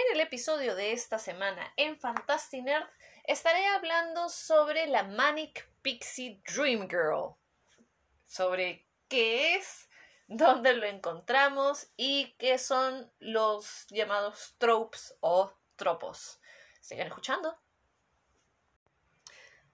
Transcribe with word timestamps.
En 0.00 0.16
el 0.16 0.20
episodio 0.22 0.74
de 0.76 0.92
esta 0.92 1.18
semana 1.18 1.74
en 1.76 1.98
Fantastic 1.98 2.62
Nerd 2.64 2.86
estaré 3.24 3.66
hablando 3.66 4.30
sobre 4.30 4.86
la 4.86 5.02
Manic 5.02 5.68
Pixie 5.82 6.40
Dream 6.46 6.88
Girl. 6.88 7.34
Sobre 8.24 8.86
qué 9.08 9.56
es, 9.56 9.90
dónde 10.26 10.72
lo 10.72 10.86
encontramos 10.86 11.88
y 11.98 12.34
qué 12.38 12.56
son 12.56 13.12
los 13.18 13.86
llamados 13.90 14.54
tropes 14.56 15.18
o 15.20 15.52
tropos. 15.76 16.40
Sigan 16.80 17.08
escuchando. 17.08 17.58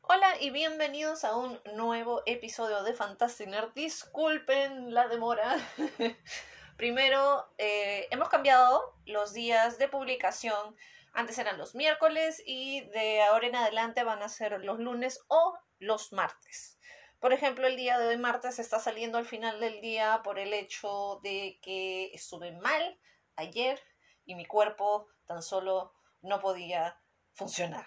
Hola 0.01 0.41
y 0.41 0.51
bienvenidos 0.51 1.23
a 1.23 1.37
un 1.37 1.61
nuevo 1.75 2.23
episodio 2.27 2.83
de 2.83 2.95
Fantastic 2.95 3.47
Nerd. 3.47 3.73
Disculpen 3.75 4.93
la 4.93 5.07
demora. 5.07 5.57
Primero, 6.77 7.49
eh, 7.59 8.09
hemos 8.11 8.29
cambiado 8.29 8.96
los 9.07 9.33
días 9.33 9.79
de 9.79 9.89
publicación. 9.89 10.77
Antes 11.13 11.39
eran 11.39 11.59
los 11.59 11.75
miércoles 11.75 12.43
y 12.45 12.83
de 12.91 13.23
ahora 13.23 13.47
en 13.47 13.57
adelante 13.57 14.05
van 14.05 14.23
a 14.23 14.29
ser 14.29 14.63
los 14.63 14.79
lunes 14.79 15.21
o 15.29 15.59
los 15.79 16.13
martes. 16.13 16.79
Por 17.21 17.33
ejemplo, 17.33 17.67
el 17.67 17.77
día 17.77 17.99
de 17.99 18.09
hoy 18.09 18.19
martes 18.19 18.59
está 18.59 18.79
saliendo 18.79 19.17
al 19.17 19.25
final 19.25 19.59
del 19.59 19.81
día 19.81 20.21
por 20.23 20.39
el 20.39 20.53
hecho 20.53 21.21
de 21.23 21.59
que 21.63 22.11
estuve 22.13 22.53
mal 22.53 23.01
ayer 23.37 23.81
y 24.27 24.35
mi 24.35 24.45
cuerpo 24.45 25.09
tan 25.25 25.43
solo 25.43 25.95
no 26.21 26.41
podía 26.41 27.01
funcionar. 27.33 27.87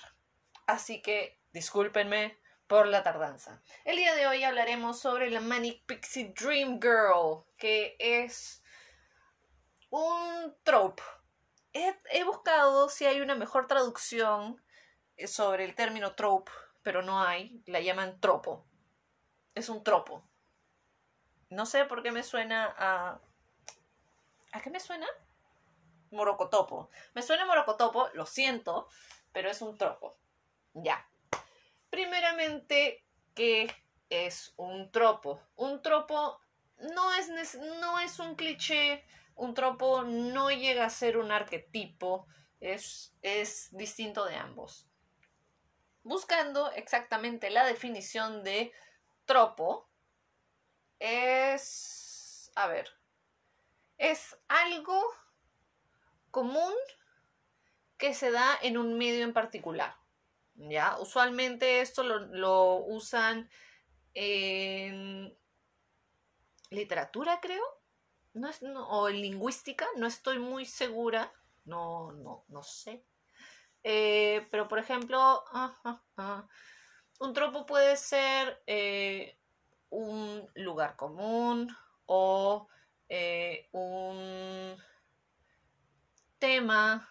Así 0.65 1.01
que 1.01 1.39
discúlpenme 1.51 2.39
por 2.67 2.87
la 2.87 3.03
tardanza. 3.03 3.61
El 3.83 3.97
día 3.97 4.15
de 4.15 4.27
hoy 4.27 4.43
hablaremos 4.43 4.99
sobre 4.99 5.29
la 5.31 5.39
Manic 5.39 5.85
Pixie 5.85 6.33
Dream 6.39 6.79
Girl, 6.79 7.43
que 7.57 7.95
es 7.99 8.63
un 9.89 10.55
trope. 10.63 11.03
He, 11.73 12.23
buscado 12.23 12.89
si 12.89 13.05
hay 13.05 13.21
una 13.21 13.35
mejor 13.35 13.67
traducción 13.67 14.61
eh, 15.17 15.27
sobre 15.27 15.65
el 15.65 15.75
término 15.75 16.15
trope, 16.15 16.51
pero 16.81 17.01
no 17.01 17.21
hay. 17.21 17.61
La 17.65 17.79
llaman 17.79 18.19
tropo. 18.19 18.65
Es 19.55 19.69
un 19.69 19.83
tropo. 19.83 20.23
No 21.49 21.65
sé 21.65 21.85
por 21.85 22.03
qué 22.03 22.11
me 22.11 22.23
suena 22.23 22.73
a... 22.77 23.19
¿A 24.51 24.61
qué 24.61 24.69
me 24.69 24.79
suena? 24.79 25.07
Morocotopo. 26.11 26.89
Me 27.13 27.21
suena 27.21 27.45
morocotopo, 27.45 28.09
lo 28.13 28.25
siento, 28.25 28.87
pero 29.31 29.49
es 29.49 29.61
un 29.61 29.77
tropo. 29.77 30.17
Ya. 30.73 31.07
Primeramente, 31.89 33.05
¿qué 33.35 33.71
es 34.09 34.53
un 34.57 34.91
tropo? 34.91 35.39
Un 35.55 35.81
tropo 35.81 36.39
no 36.77 37.13
es, 37.13 37.55
no 37.55 37.99
es 37.99 38.19
un 38.19 38.35
cliché 38.35 39.05
un 39.39 39.53
tropo 39.53 40.03
no 40.03 40.51
llega 40.51 40.85
a 40.85 40.89
ser 40.89 41.17
un 41.17 41.31
arquetipo, 41.31 42.27
es, 42.59 43.15
es 43.21 43.69
distinto 43.71 44.25
de 44.25 44.35
ambos. 44.35 44.85
Buscando 46.03 46.71
exactamente 46.71 47.49
la 47.49 47.65
definición 47.65 48.43
de 48.43 48.73
tropo, 49.25 49.89
es, 50.99 52.51
a 52.55 52.67
ver, 52.67 52.89
es 53.97 54.37
algo 54.49 55.01
común 56.31 56.73
que 57.97 58.13
se 58.13 58.31
da 58.31 58.57
en 58.61 58.77
un 58.77 58.97
medio 58.97 59.23
en 59.23 59.33
particular. 59.33 59.95
¿Ya? 60.55 60.97
Usualmente 60.99 61.79
esto 61.79 62.03
lo, 62.03 62.19
lo 62.19 62.75
usan 62.75 63.49
en 64.13 65.33
literatura, 66.69 67.39
creo 67.39 67.78
no 68.33 68.49
es, 68.49 68.61
o 68.63 69.09
en 69.09 69.21
lingüística, 69.21 69.87
no 69.97 70.07
estoy 70.07 70.39
muy 70.39 70.65
segura, 70.65 71.31
no, 71.65 72.11
no, 72.11 72.45
no 72.47 72.63
sé. 72.63 73.03
Eh, 73.83 74.47
pero 74.51 74.67
por 74.67 74.79
ejemplo, 74.79 75.43
un 77.19 77.33
tropo 77.33 77.65
puede 77.65 77.95
ser 77.97 78.61
eh, 78.67 79.37
un 79.89 80.49
lugar 80.55 80.95
común 80.95 81.75
o 82.05 82.67
eh, 83.07 83.69
un 83.71 84.77
tema, 86.37 87.09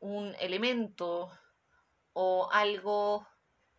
un 0.00 0.34
elemento 0.40 1.30
o 2.12 2.48
algo 2.52 3.26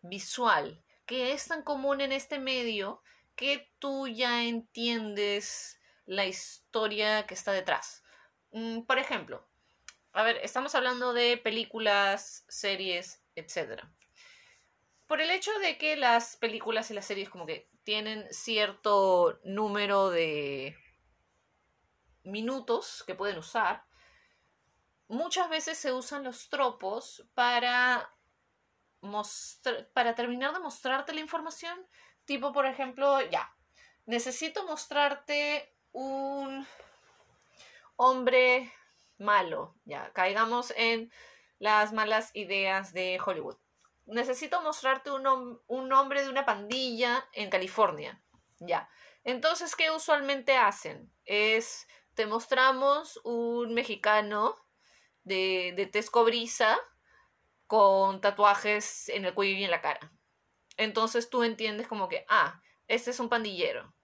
visual 0.02 0.82
que 1.06 1.32
es 1.32 1.48
tan 1.48 1.62
común 1.62 2.00
en 2.00 2.12
este 2.12 2.38
medio 2.38 3.02
que 3.36 3.70
tú 3.78 4.08
ya 4.08 4.44
entiendes 4.44 5.80
la 6.12 6.26
historia 6.26 7.26
que 7.26 7.34
está 7.34 7.52
detrás. 7.52 8.04
Mm, 8.52 8.82
por 8.82 8.98
ejemplo, 8.98 9.48
a 10.12 10.22
ver, 10.22 10.36
estamos 10.42 10.74
hablando 10.74 11.14
de 11.14 11.38
películas, 11.38 12.44
series, 12.48 13.24
etc. 13.34 13.82
Por 15.06 15.22
el 15.22 15.30
hecho 15.30 15.50
de 15.60 15.78
que 15.78 15.96
las 15.96 16.36
películas 16.36 16.90
y 16.90 16.94
las 16.94 17.06
series 17.06 17.30
como 17.30 17.46
que 17.46 17.70
tienen 17.82 18.26
cierto 18.30 19.40
número 19.42 20.10
de 20.10 20.76
minutos 22.24 23.02
que 23.06 23.14
pueden 23.14 23.38
usar, 23.38 23.84
muchas 25.08 25.48
veces 25.48 25.78
se 25.78 25.92
usan 25.92 26.24
los 26.24 26.50
tropos 26.50 27.26
para 27.34 28.14
para 29.94 30.14
terminar 30.14 30.52
de 30.52 30.60
mostrarte 30.60 31.12
la 31.12 31.20
información. 31.20 31.76
Tipo, 32.24 32.52
por 32.52 32.66
ejemplo, 32.66 33.20
ya, 33.30 33.52
necesito 34.06 34.64
mostrarte 34.64 35.71
un 35.92 36.66
hombre 37.96 38.72
malo, 39.18 39.74
ya, 39.84 40.12
caigamos 40.12 40.72
en 40.76 41.12
las 41.58 41.92
malas 41.92 42.30
ideas 42.34 42.92
de 42.92 43.20
Hollywood. 43.24 43.56
Necesito 44.06 44.60
mostrarte 44.62 45.10
un, 45.10 45.60
un 45.66 45.92
hombre 45.92 46.22
de 46.22 46.28
una 46.28 46.44
pandilla 46.44 47.28
en 47.32 47.50
California, 47.50 48.20
ya. 48.58 48.88
Entonces, 49.24 49.76
¿qué 49.76 49.90
usualmente 49.90 50.56
hacen? 50.56 51.12
Es, 51.24 51.86
te 52.14 52.26
mostramos 52.26 53.20
un 53.22 53.74
mexicano 53.74 54.56
de, 55.22 55.72
de 55.76 55.86
tez 55.86 56.10
con 57.66 58.20
tatuajes 58.20 59.08
en 59.08 59.24
el 59.24 59.34
cuello 59.34 59.56
y 59.56 59.64
en 59.64 59.70
la 59.70 59.80
cara. 59.80 60.12
Entonces 60.76 61.30
tú 61.30 61.42
entiendes 61.42 61.86
como 61.86 62.08
que, 62.08 62.24
ah, 62.28 62.60
este 62.88 63.12
es 63.12 63.20
un 63.20 63.28
pandillero. 63.28 63.94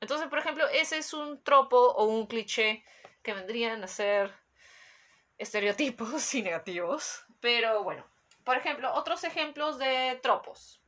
Entonces, 0.00 0.28
por 0.28 0.38
ejemplo, 0.38 0.66
ese 0.68 0.98
es 0.98 1.12
un 1.12 1.42
tropo 1.42 1.76
o 1.76 2.04
un 2.04 2.26
cliché 2.26 2.84
que 3.22 3.34
vendrían 3.34 3.82
a 3.82 3.88
ser 3.88 4.32
estereotipos 5.38 6.34
y 6.34 6.42
negativos. 6.42 7.24
Pero 7.40 7.82
bueno, 7.82 8.06
por 8.44 8.56
ejemplo, 8.56 8.92
otros 8.94 9.24
ejemplos 9.24 9.78
de 9.78 10.18
tropos. 10.22 10.80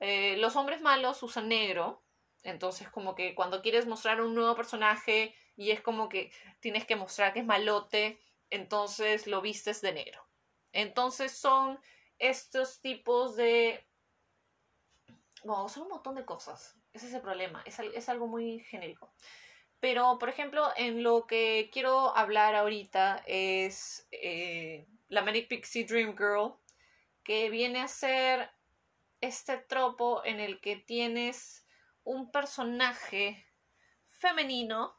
Eh, 0.00 0.36
los 0.36 0.56
hombres 0.56 0.82
malos 0.82 1.22
usan 1.22 1.48
negro, 1.48 2.02
entonces 2.42 2.90
como 2.90 3.14
que 3.14 3.34
cuando 3.34 3.62
quieres 3.62 3.86
mostrar 3.86 4.20
un 4.20 4.34
nuevo 4.34 4.54
personaje 4.54 5.34
y 5.56 5.70
es 5.70 5.80
como 5.80 6.08
que 6.08 6.30
tienes 6.60 6.84
que 6.84 6.96
mostrar 6.96 7.32
que 7.32 7.40
es 7.40 7.46
malote, 7.46 8.20
entonces 8.50 9.26
lo 9.26 9.40
vistes 9.40 9.80
de 9.80 9.92
negro. 9.92 10.22
Entonces 10.72 11.32
son 11.32 11.80
estos 12.18 12.80
tipos 12.80 13.36
de... 13.36 13.86
Bueno, 15.44 15.68
son 15.68 15.84
un 15.84 15.88
montón 15.88 16.16
de 16.16 16.26
cosas. 16.26 16.76
Ese 16.96 17.08
es 17.08 17.12
el 17.12 17.20
problema, 17.20 17.62
es, 17.66 18.08
algo 18.08 18.26
muy 18.26 18.60
genérico. 18.60 19.12
Pero, 19.80 20.16
por 20.18 20.30
ejemplo, 20.30 20.66
en 20.76 21.02
lo 21.02 21.26
que 21.26 21.68
quiero 21.70 22.16
hablar 22.16 22.54
ahorita 22.54 23.22
es 23.26 24.08
eh, 24.12 24.86
la 25.08 25.20
Manic 25.20 25.46
Pixie 25.46 25.84
Dream 25.84 26.16
Girl, 26.16 26.54
que 27.22 27.50
viene 27.50 27.82
a 27.82 27.88
ser 27.88 28.50
este 29.20 29.58
tropo 29.58 30.24
en 30.24 30.40
el 30.40 30.58
que 30.58 30.76
tienes 30.76 31.66
un 32.02 32.30
personaje 32.30 33.46
femenino 34.06 34.98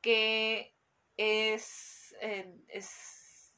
que 0.00 0.76
es, 1.16 2.14
eh, 2.20 2.54
es, 2.68 3.56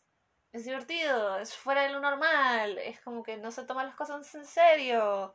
es 0.53 0.65
divertido, 0.65 1.37
es 1.39 1.55
fuera 1.55 1.83
de 1.83 1.91
lo 1.91 2.01
normal, 2.01 2.79
es 2.79 3.03
como 3.03 3.23
que 3.23 3.37
no 3.37 3.51
se 3.51 3.65
toma 3.65 3.85
las 3.85 3.97
cosas 3.97 4.35
en 4.35 4.47
serio 4.47 5.35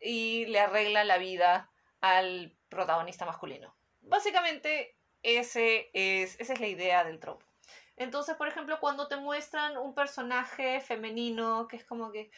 y 0.00 0.46
le 0.46 0.60
arregla 0.60 1.04
la 1.04 1.18
vida 1.18 1.70
al 2.00 2.56
protagonista 2.68 3.24
masculino. 3.24 3.76
Básicamente, 4.00 4.96
ese 5.22 5.90
es, 5.92 6.38
esa 6.40 6.52
es 6.52 6.60
la 6.60 6.68
idea 6.68 7.04
del 7.04 7.18
tropo. 7.18 7.44
Entonces, 7.96 8.36
por 8.36 8.48
ejemplo, 8.48 8.78
cuando 8.78 9.08
te 9.08 9.16
muestran 9.16 9.76
un 9.78 9.94
personaje 9.94 10.80
femenino 10.80 11.66
que 11.66 11.76
es 11.76 11.84
como 11.84 12.12
que 12.12 12.30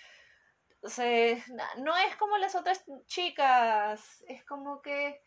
no 1.78 1.96
es 1.96 2.16
como 2.16 2.38
las 2.38 2.54
otras 2.54 2.84
chicas, 3.06 4.24
es 4.28 4.44
como 4.44 4.80
que 4.80 5.20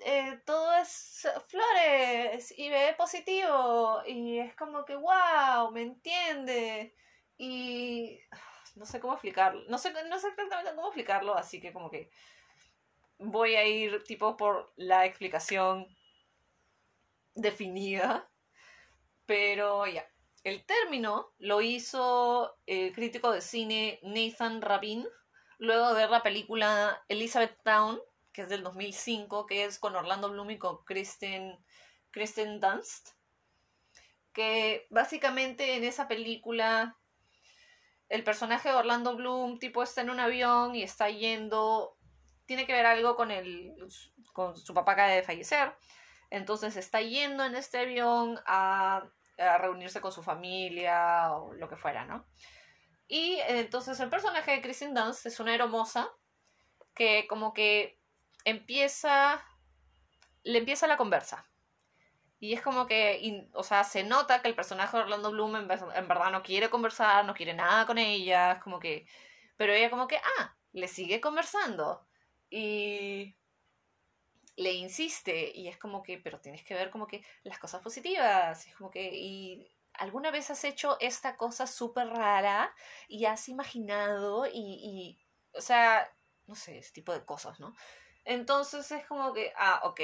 eh, 0.00 0.40
todo 0.44 0.74
es 0.74 1.26
flores 1.46 2.52
y 2.58 2.68
ve 2.68 2.94
positivo 2.98 4.02
y 4.06 4.38
es 4.38 4.54
como 4.56 4.84
que 4.84 4.96
wow, 4.96 5.70
me 5.72 5.82
entiende 5.82 6.94
y 7.38 8.20
no 8.74 8.86
sé 8.86 9.00
cómo 9.00 9.14
explicarlo, 9.14 9.64
no 9.68 9.78
sé, 9.78 9.92
no 10.08 10.18
sé 10.18 10.28
exactamente 10.28 10.74
cómo 10.74 10.88
explicarlo, 10.88 11.34
así 11.36 11.60
que 11.60 11.72
como 11.72 11.90
que 11.90 12.10
voy 13.18 13.54
a 13.54 13.66
ir 13.66 14.02
tipo 14.04 14.36
por 14.36 14.72
la 14.76 15.06
explicación 15.06 15.86
definida, 17.34 18.28
Pero 19.26 19.86
ya, 19.86 20.06
el 20.44 20.64
término 20.66 21.32
lo 21.38 21.62
hizo 21.62 22.56
el 22.66 22.92
crítico 22.92 23.30
de 23.30 23.40
cine 23.40 24.00
Nathan 24.02 24.60
Rabin 24.60 25.06
luego 25.58 25.88
de 25.88 25.94
ver 25.94 26.10
la 26.10 26.22
película 26.22 27.04
Elizabeth 27.08 27.56
Town, 27.62 28.00
que 28.32 28.42
es 28.42 28.48
del 28.48 28.64
2005, 28.64 29.46
que 29.46 29.64
es 29.64 29.78
con 29.78 29.94
Orlando 29.94 30.30
Bloom 30.30 30.50
y 30.50 30.58
con 30.58 30.84
Kristen, 30.84 31.56
Kristen 32.10 32.60
Dunst. 32.60 33.10
Que 34.32 34.86
básicamente 34.90 35.76
en 35.76 35.84
esa 35.84 36.08
película 36.08 36.98
el 38.12 38.24
personaje 38.24 38.68
de 38.68 38.74
Orlando 38.74 39.16
Bloom 39.16 39.58
tipo 39.58 39.82
está 39.82 40.02
en 40.02 40.10
un 40.10 40.20
avión 40.20 40.74
y 40.74 40.82
está 40.82 41.08
yendo 41.08 41.96
tiene 42.46 42.66
que 42.66 42.72
ver 42.72 42.86
algo 42.86 43.16
con 43.16 43.30
el 43.30 43.74
con 44.32 44.56
su 44.56 44.74
papá 44.74 44.92
acaba 44.92 45.08
de 45.08 45.22
fallecer. 45.22 45.74
Entonces 46.30 46.76
está 46.76 47.00
yendo 47.00 47.44
en 47.44 47.56
este 47.56 47.78
avión 47.78 48.38
a, 48.46 49.04
a 49.38 49.58
reunirse 49.58 50.00
con 50.00 50.12
su 50.12 50.22
familia 50.22 51.32
o 51.32 51.52
lo 51.54 51.68
que 51.68 51.76
fuera 51.76 52.04
no 52.04 52.26
y 53.12 53.38
entonces 53.46 54.00
el 54.00 54.08
personaje 54.08 54.52
de 54.52 54.62
Kristen 54.62 54.94
Dunst 54.94 55.26
es 55.26 55.38
una 55.38 55.54
hermosa 55.54 56.10
que 56.94 57.26
como 57.28 57.52
que 57.52 58.00
empieza 58.46 59.44
le 60.44 60.58
empieza 60.58 60.86
la 60.86 60.96
conversa 60.96 61.46
y 62.42 62.54
es 62.54 62.60
como 62.60 62.88
que, 62.88 63.48
o 63.52 63.62
sea, 63.62 63.84
se 63.84 64.02
nota 64.02 64.42
que 64.42 64.48
el 64.48 64.56
personaje 64.56 64.96
de 64.96 65.04
Orlando 65.04 65.30
Bloom 65.30 65.54
en, 65.54 65.68
verdad 65.68 66.32
no 66.32 66.42
quiere 66.42 66.70
conversar, 66.70 67.24
no 67.24 67.34
quiere 67.34 67.54
nada 67.54 67.86
con 67.86 67.98
ella, 67.98 68.54
es 68.54 68.62
como 68.64 68.80
que... 68.80 69.06
Pero 69.56 69.72
ella 69.72 69.90
como 69.90 70.08
que, 70.08 70.16
ah, 70.16 70.56
le 70.72 70.88
sigue 70.88 71.20
conversando. 71.20 72.04
Y 72.50 73.36
le 74.56 74.72
insiste 74.72 75.52
y 75.54 75.68
es 75.68 75.78
como 75.78 76.02
que, 76.02 76.18
pero 76.18 76.40
tienes 76.40 76.64
que 76.64 76.74
ver 76.74 76.90
como 76.90 77.06
que 77.06 77.24
las 77.44 77.60
cosas 77.60 77.80
positivas. 77.80 78.66
es 78.66 78.74
como 78.74 78.90
que, 78.90 79.14
y 79.14 79.72
alguna 79.94 80.32
vez 80.32 80.50
has 80.50 80.64
hecho 80.64 80.96
esta 80.98 81.36
cosa 81.36 81.68
súper 81.68 82.08
rara 82.08 82.74
y 83.06 83.24
has 83.26 83.48
imaginado 83.48 84.46
y, 84.46 84.50
y, 84.52 85.18
o 85.56 85.60
sea, 85.60 86.12
no 86.48 86.56
sé, 86.56 86.78
ese 86.78 86.92
tipo 86.92 87.12
de 87.12 87.24
cosas, 87.24 87.60
¿no? 87.60 87.72
Entonces 88.24 88.90
es 88.90 89.06
como 89.06 89.32
que, 89.32 89.52
ah, 89.56 89.82
ok, 89.84 90.00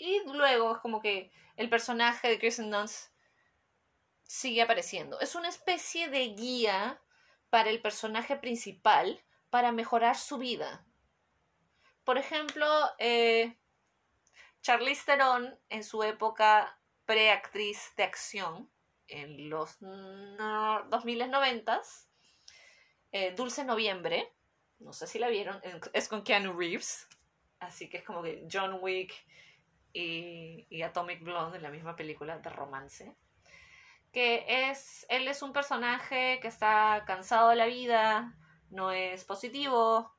y 0.00 0.22
luego 0.24 0.74
es 0.74 0.80
como 0.80 1.00
que 1.00 1.30
el 1.56 1.68
personaje 1.68 2.28
de 2.28 2.38
Kristen 2.38 2.70
Dunst 2.70 3.12
sigue 4.22 4.62
apareciendo. 4.62 5.20
Es 5.20 5.34
una 5.34 5.48
especie 5.48 6.08
de 6.08 6.28
guía 6.28 7.02
para 7.50 7.68
el 7.68 7.82
personaje 7.82 8.36
principal 8.36 9.22
para 9.50 9.72
mejorar 9.72 10.16
su 10.16 10.38
vida. 10.38 10.86
Por 12.04 12.16
ejemplo, 12.16 12.66
eh, 12.98 13.58
Charlize 14.62 15.04
Theron 15.04 15.58
en 15.68 15.84
su 15.84 16.02
época 16.02 16.80
preactriz 17.04 17.92
de 17.96 18.04
acción, 18.04 18.70
en 19.06 19.50
los 19.50 19.76
2090, 19.80 21.82
eh, 23.12 23.34
Dulce 23.36 23.64
Noviembre, 23.64 24.32
no 24.78 24.92
sé 24.92 25.06
si 25.06 25.18
la 25.18 25.28
vieron, 25.28 25.60
es 25.92 26.08
con 26.08 26.22
Keanu 26.22 26.56
Reeves, 26.56 27.08
así 27.58 27.90
que 27.90 27.98
es 27.98 28.04
como 28.04 28.22
que 28.22 28.46
John 28.50 28.78
Wick 28.80 29.12
y, 29.92 30.82
Atomic 30.82 31.22
Blonde 31.22 31.58
en 31.58 31.62
la 31.62 31.70
misma 31.70 31.96
película 31.96 32.38
de 32.38 32.50
romance. 32.50 33.16
Que 34.12 34.44
es, 34.70 35.06
él 35.08 35.28
es 35.28 35.42
un 35.42 35.52
personaje 35.52 36.40
que 36.40 36.48
está 36.48 37.04
cansado 37.06 37.50
de 37.50 37.56
la 37.56 37.66
vida, 37.66 38.36
no 38.70 38.90
es 38.92 39.24
positivo, 39.24 40.12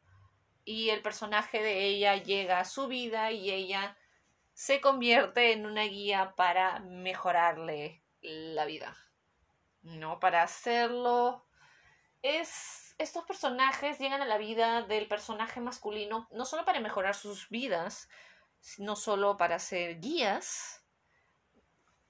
y 0.64 0.90
el 0.90 1.02
personaje 1.02 1.62
de 1.62 1.86
ella 1.86 2.16
llega 2.16 2.60
a 2.60 2.66
su 2.66 2.88
vida 2.88 3.32
y 3.32 3.52
ella 3.52 3.98
se 4.54 4.80
convierte 4.80 5.54
en 5.54 5.66
una 5.66 5.84
guía 5.84 6.34
para 6.36 6.80
mejorarle 6.80 8.04
la 8.22 8.66
vida. 8.66 8.96
¿No? 9.82 10.20
Para 10.20 10.44
hacerlo. 10.44 11.46
Es. 12.22 12.96
Estos 12.98 13.26
personajes 13.26 13.98
llegan 13.98 14.22
a 14.22 14.28
la 14.28 14.38
vida 14.38 14.84
del 14.84 15.08
personaje 15.08 15.60
masculino 15.60 16.28
no 16.32 16.46
solo 16.46 16.66
para 16.66 16.80
mejorar 16.80 17.16
sus 17.16 17.50
vidas, 17.50 18.08
no 18.78 18.96
solo 18.96 19.38
para 19.38 19.60
ser 19.60 20.00
guías, 20.00 20.84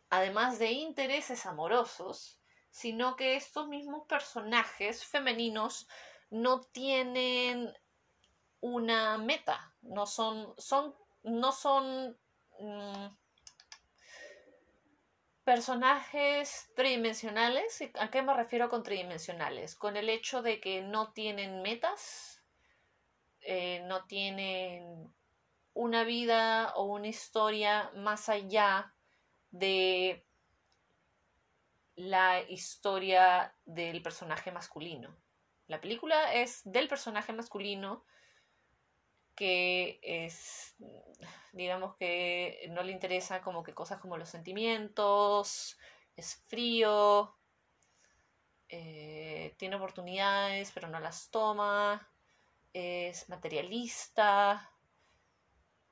además 0.09 0.59
de 0.59 0.71
intereses 0.71 1.45
amorosos, 1.45 2.39
sino 2.69 3.15
que 3.15 3.35
estos 3.35 3.67
mismos 3.67 4.05
personajes 4.07 5.05
femeninos 5.05 5.87
no 6.29 6.61
tienen 6.61 7.73
una 8.61 9.17
meta, 9.17 9.73
no 9.81 10.05
son, 10.05 10.53
son, 10.57 10.95
no 11.23 11.51
son 11.51 12.17
mm, 12.59 13.07
personajes 15.43 16.71
tridimensionales. 16.75 17.83
¿A 17.99 18.09
qué 18.09 18.21
me 18.21 18.33
refiero 18.33 18.69
con 18.69 18.83
tridimensionales? 18.83 19.75
Con 19.75 19.97
el 19.97 20.09
hecho 20.09 20.41
de 20.41 20.59
que 20.59 20.81
no 20.81 21.11
tienen 21.11 21.61
metas, 21.61 22.43
eh, 23.41 23.81
no 23.87 24.05
tienen 24.05 25.13
una 25.73 26.03
vida 26.03 26.73
o 26.75 26.85
una 26.85 27.07
historia 27.07 27.91
más 27.95 28.29
allá 28.29 28.93
de 29.51 30.25
la 31.95 32.41
historia 32.41 33.55
del 33.65 34.01
personaje 34.01 34.51
masculino. 34.51 35.15
La 35.67 35.79
película 35.79 36.33
es 36.33 36.61
del 36.65 36.87
personaje 36.87 37.33
masculino 37.33 38.03
que 39.35 39.99
es, 40.03 40.75
digamos 41.53 41.95
que 41.95 42.67
no 42.71 42.83
le 42.83 42.91
interesa 42.91 43.41
como 43.41 43.63
que 43.63 43.73
cosas 43.73 43.99
como 43.99 44.17
los 44.17 44.29
sentimientos, 44.29 45.77
es 46.15 46.35
frío, 46.47 47.35
eh, 48.69 49.55
tiene 49.57 49.75
oportunidades 49.75 50.71
pero 50.73 50.87
no 50.89 50.99
las 50.99 51.29
toma, 51.31 52.09
es 52.73 53.29
materialista, 53.29 54.70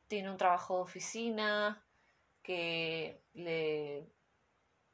tiene 0.10 0.30
un 0.30 0.38
trabajo 0.38 0.76
de 0.76 0.82
oficina 0.82 1.82
que 2.42 3.22
le 3.34 4.12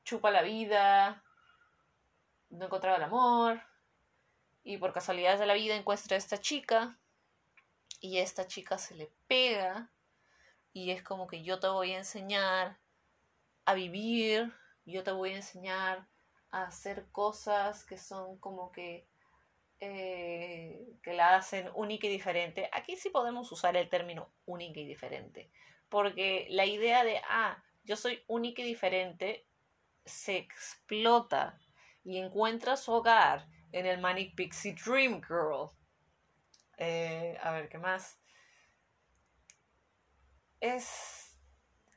chupa 0.04 0.30
la 0.30 0.44
vida, 0.44 1.24
no 2.50 2.66
encontraba 2.66 2.98
el 2.98 3.04
amor 3.04 3.62
y 4.64 4.78
por 4.78 4.94
casualidad 4.94 5.40
de 5.40 5.46
la 5.46 5.54
vida 5.54 5.76
encuentra 5.76 6.16
a 6.16 6.18
esta 6.18 6.38
chica 6.40 7.00
y 8.02 8.20
esta 8.20 8.46
chica 8.46 8.78
se 8.78 8.94
le 8.94 9.10
pega 9.28 9.90
y 10.74 10.92
es 10.92 11.02
como 11.02 11.28
que 11.28 11.44
yo 11.44 11.60
te 11.60 11.68
voy 11.68 11.94
a 11.94 12.00
enseñar 12.00 12.78
a 13.64 13.74
vivir, 13.74 14.54
yo 14.86 15.04
te 15.04 15.12
voy 15.12 15.32
a 15.32 15.38
enseñar 15.38 16.06
a 16.52 16.64
hacer 16.64 17.06
cosas 17.14 17.86
que 17.86 17.98
son 17.98 18.38
como 18.38 18.72
que 18.74 19.08
eh, 19.80 20.98
que 21.04 21.14
la 21.14 21.36
hacen 21.36 21.70
única 21.76 22.08
y 22.08 22.10
diferente. 22.10 22.70
Aquí 22.72 22.96
sí 22.96 23.10
podemos 23.10 23.52
usar 23.52 23.76
el 23.78 23.90
término 23.90 24.32
única 24.46 24.80
y 24.80 24.88
diferente, 24.88 25.52
porque 25.90 26.48
la 26.50 26.66
idea 26.66 27.04
de, 27.04 27.22
ah, 27.30 27.64
yo 27.84 27.96
soy 27.96 28.24
única 28.28 28.62
y 28.62 28.66
diferente, 28.66 29.48
se 30.06 30.38
explota 30.38 31.60
y 32.04 32.18
encuentra 32.18 32.78
su 32.78 32.92
hogar 32.92 33.48
en 33.72 33.86
el 33.86 34.00
Manic 34.00 34.36
Pixie 34.36 34.76
Dream 34.76 35.22
Girl. 35.22 35.70
Eh, 36.78 37.38
a 37.42 37.52
ver, 37.52 37.70
¿qué 37.70 37.78
más? 37.78 38.20
Es, 40.60 41.38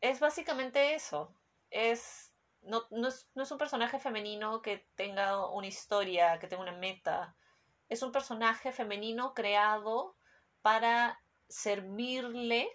es 0.01 0.21
básicamente 0.21 0.95
eso. 0.95 1.35
Es 1.71 2.29
no, 2.63 2.85
no, 2.91 3.09
es, 3.09 3.29
no 3.35 3.43
es 3.43 3.51
un 3.51 3.59
personaje 3.59 3.99
femenino 3.99 4.63
que 4.63 4.89
tenga 4.95 5.47
una 5.49 5.67
historia, 5.67 6.39
que 6.39 6.47
tenga 6.47 6.63
una 6.63 6.77
meta, 6.77 7.35
es 7.89 8.03
un 8.03 8.13
personaje 8.13 8.73
femenino 8.73 9.35
creado 9.35 10.17
para 10.63 11.21
servirle 11.49 12.69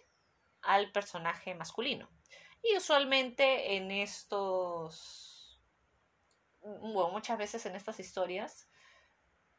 al 0.62 0.92
personaje 0.92 1.54
masculino. 1.56 2.10
Y 2.64 2.78
usualmente 2.78 3.76
en 3.76 3.92
estos, 3.92 5.60
bueno, 6.62 7.10
muchas 7.10 7.38
veces 7.38 7.66
en 7.66 7.76
estas 7.76 8.00
historias, 8.00 8.70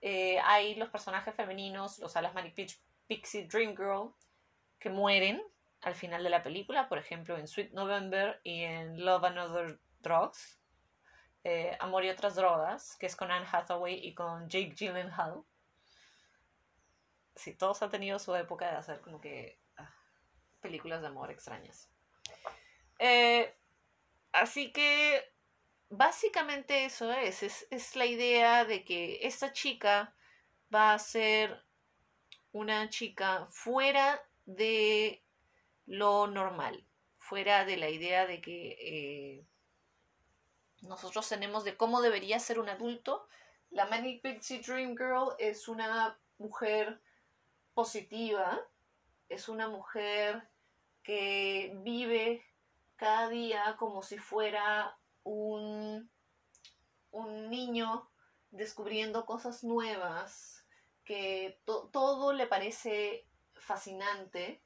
eh, 0.00 0.38
hay 0.40 0.74
los 0.74 0.90
personajes 0.90 1.34
femeninos, 1.34 2.00
o 2.02 2.08
sea, 2.08 2.22
las 2.22 2.34
Pixie 3.06 3.46
Dream 3.46 3.76
Girl, 3.76 4.14
que 4.78 4.90
mueren 4.90 5.42
al 5.82 5.94
final 5.94 6.24
de 6.24 6.30
la 6.30 6.42
película, 6.42 6.88
por 6.88 6.98
ejemplo, 6.98 7.36
en 7.36 7.46
Sweet 7.46 7.72
November 7.72 8.40
y 8.42 8.62
en 8.62 9.04
Love 9.04 9.24
and 9.24 9.38
Other 9.38 9.80
Drugs. 10.00 10.58
Eh, 11.44 11.76
Amor 11.78 12.04
y 12.06 12.08
otras 12.08 12.36
drogas, 12.36 12.96
que 12.96 13.04
es 13.04 13.14
con 13.14 13.30
Anne 13.30 13.46
Hathaway 13.50 13.94
y 14.06 14.14
con 14.14 14.48
Jake 14.48 14.74
Gyllenhaal. 14.74 15.44
Sí, 17.36 17.52
todos 17.52 17.82
han 17.82 17.90
tenido 17.90 18.18
su 18.18 18.34
época 18.34 18.70
de 18.70 18.76
hacer 18.76 19.00
como 19.02 19.20
que 19.20 19.60
ah, 19.76 19.94
películas 20.62 21.02
de 21.02 21.08
amor 21.08 21.30
extrañas. 21.30 21.90
Eh, 22.98 23.54
así 24.32 24.72
que 24.72 25.34
básicamente 25.90 26.86
eso 26.86 27.12
es, 27.12 27.66
es, 27.70 27.96
la 27.96 28.06
idea 28.06 28.64
de 28.64 28.82
que 28.84 29.18
esta 29.26 29.52
chica 29.52 30.14
va 30.74 30.94
a 30.94 30.98
ser 30.98 31.62
una 32.52 32.88
chica 32.88 33.46
fuera 33.50 34.24
de 34.46 35.22
lo 35.86 36.26
normal, 36.26 36.86
fuera 37.18 37.66
de 37.66 37.76
la 37.76 37.90
idea 37.90 38.26
de 38.26 38.40
que 38.40 38.76
eh, 38.80 39.46
nosotros 40.86 41.28
tenemos 41.28 41.64
de 41.64 41.76
cómo 41.76 42.00
debería 42.00 42.38
ser 42.38 42.58
un 42.58 42.68
adulto. 42.68 43.26
La 43.70 43.86
Manic 43.86 44.22
Pixie 44.22 44.60
Dream 44.60 44.96
Girl 44.96 45.34
es 45.38 45.68
una 45.68 46.18
mujer 46.38 47.00
positiva, 47.74 48.60
es 49.28 49.48
una 49.48 49.68
mujer 49.68 50.48
que 51.02 51.72
vive 51.82 52.44
cada 52.96 53.28
día 53.28 53.76
como 53.78 54.02
si 54.02 54.18
fuera 54.18 54.98
un, 55.22 56.10
un 57.10 57.50
niño 57.50 58.10
descubriendo 58.50 59.26
cosas 59.26 59.64
nuevas, 59.64 60.64
que 61.04 61.60
todo 61.66 62.32
le 62.32 62.46
parece 62.46 63.26
fascinante. 63.54 64.62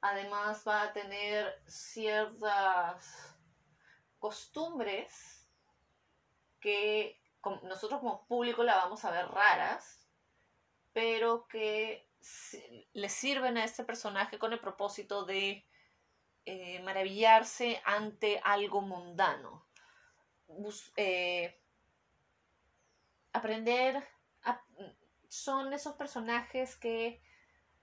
Además 0.00 0.64
va 0.66 0.82
a 0.82 0.92
tener 0.92 1.62
ciertas 1.66 3.36
costumbres 4.18 5.37
que 6.60 7.20
nosotros 7.62 8.00
como 8.00 8.26
público 8.26 8.62
la 8.62 8.76
vamos 8.76 9.04
a 9.04 9.10
ver 9.10 9.28
raras, 9.28 10.06
pero 10.92 11.46
que 11.46 12.08
le 12.92 13.08
sirven 13.08 13.56
a 13.56 13.64
este 13.64 13.84
personaje 13.84 14.38
con 14.38 14.52
el 14.52 14.58
propósito 14.58 15.24
de 15.24 15.64
eh, 16.44 16.80
maravillarse 16.82 17.80
ante 17.84 18.40
algo 18.42 18.80
mundano. 18.80 19.66
Eh, 20.96 21.60
aprender 23.32 24.06
son 25.28 25.72
esos 25.72 25.94
personajes 25.94 26.74
que 26.76 27.20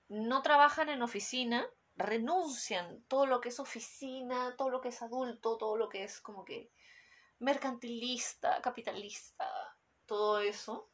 no 0.10 0.42
trabajan 0.42 0.90
en 0.90 1.02
oficina, 1.02 1.68
renuncian 1.96 3.04
todo 3.08 3.26
lo 3.26 3.40
que 3.40 3.50
es 3.50 3.60
oficina, 3.60 4.56
todo 4.58 4.70
lo 4.70 4.82
que 4.82 4.90
es 4.90 5.02
adulto, 5.02 5.58
todo 5.58 5.78
lo 5.78 5.88
que 5.88 6.04
es 6.04 6.20
como 6.20 6.44
que 6.44 6.72
mercantilista, 7.40 8.62
capitalista, 8.62 9.48
todo 10.06 10.40
eso. 10.40 10.90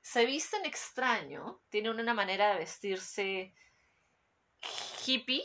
Se 0.00 0.24
visten 0.24 0.64
extraño, 0.64 1.62
tienen 1.68 1.98
una 1.98 2.14
manera 2.14 2.52
de 2.52 2.58
vestirse 2.58 3.54
hippie, 5.04 5.42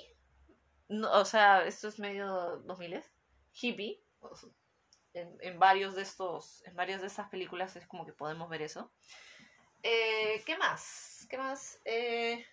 o 0.89 1.25
sea, 1.25 1.65
esto 1.65 1.87
es 1.87 1.99
medio 1.99 2.57
2000 2.65 3.03
hippie, 3.53 4.03
en, 5.13 5.37
en, 5.41 5.59
varios 5.59 5.95
de 5.95 6.03
estos, 6.03 6.63
en 6.65 6.75
varias 6.75 7.01
de 7.01 7.07
estas 7.07 7.29
películas 7.29 7.75
es 7.75 7.87
como 7.87 8.05
que 8.05 8.13
podemos 8.13 8.49
ver 8.49 8.61
eso. 8.61 8.91
Eh, 9.83 10.43
¿Qué 10.45 10.57
más? 10.57 11.25
¿Qué 11.29 11.37
más? 11.37 11.79
Eh, 11.85 12.45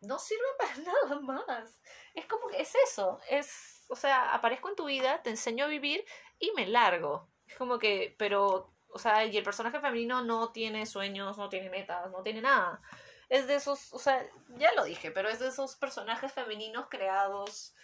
no 0.00 0.18
sirve 0.18 0.42
para 0.58 0.76
nada 0.78 1.20
más. 1.20 1.80
Es 2.14 2.26
como 2.26 2.48
que 2.48 2.60
es 2.60 2.74
eso. 2.86 3.20
Es, 3.28 3.81
o 3.92 3.96
sea, 3.96 4.32
aparezco 4.32 4.70
en 4.70 4.76
tu 4.76 4.86
vida, 4.86 5.22
te 5.22 5.28
enseño 5.28 5.66
a 5.66 5.68
vivir 5.68 6.02
y 6.38 6.50
me 6.52 6.66
largo. 6.66 7.28
Es 7.46 7.56
como 7.56 7.78
que, 7.78 8.14
pero, 8.18 8.72
o 8.88 8.98
sea, 8.98 9.26
y 9.26 9.36
el 9.36 9.44
personaje 9.44 9.80
femenino 9.80 10.22
no 10.24 10.50
tiene 10.50 10.86
sueños, 10.86 11.36
no 11.36 11.50
tiene 11.50 11.68
metas, 11.68 12.10
no 12.10 12.22
tiene 12.22 12.40
nada. 12.40 12.80
Es 13.28 13.46
de 13.46 13.56
esos, 13.56 13.92
o 13.92 13.98
sea, 13.98 14.26
ya 14.56 14.72
lo 14.72 14.84
dije, 14.84 15.10
pero 15.10 15.28
es 15.28 15.40
de 15.40 15.48
esos 15.48 15.76
personajes 15.76 16.32
femeninos 16.32 16.86
creados 16.88 17.74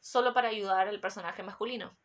solo 0.00 0.34
para 0.34 0.48
ayudar 0.48 0.86
al 0.86 1.00
personaje 1.00 1.42
masculino. 1.42 1.96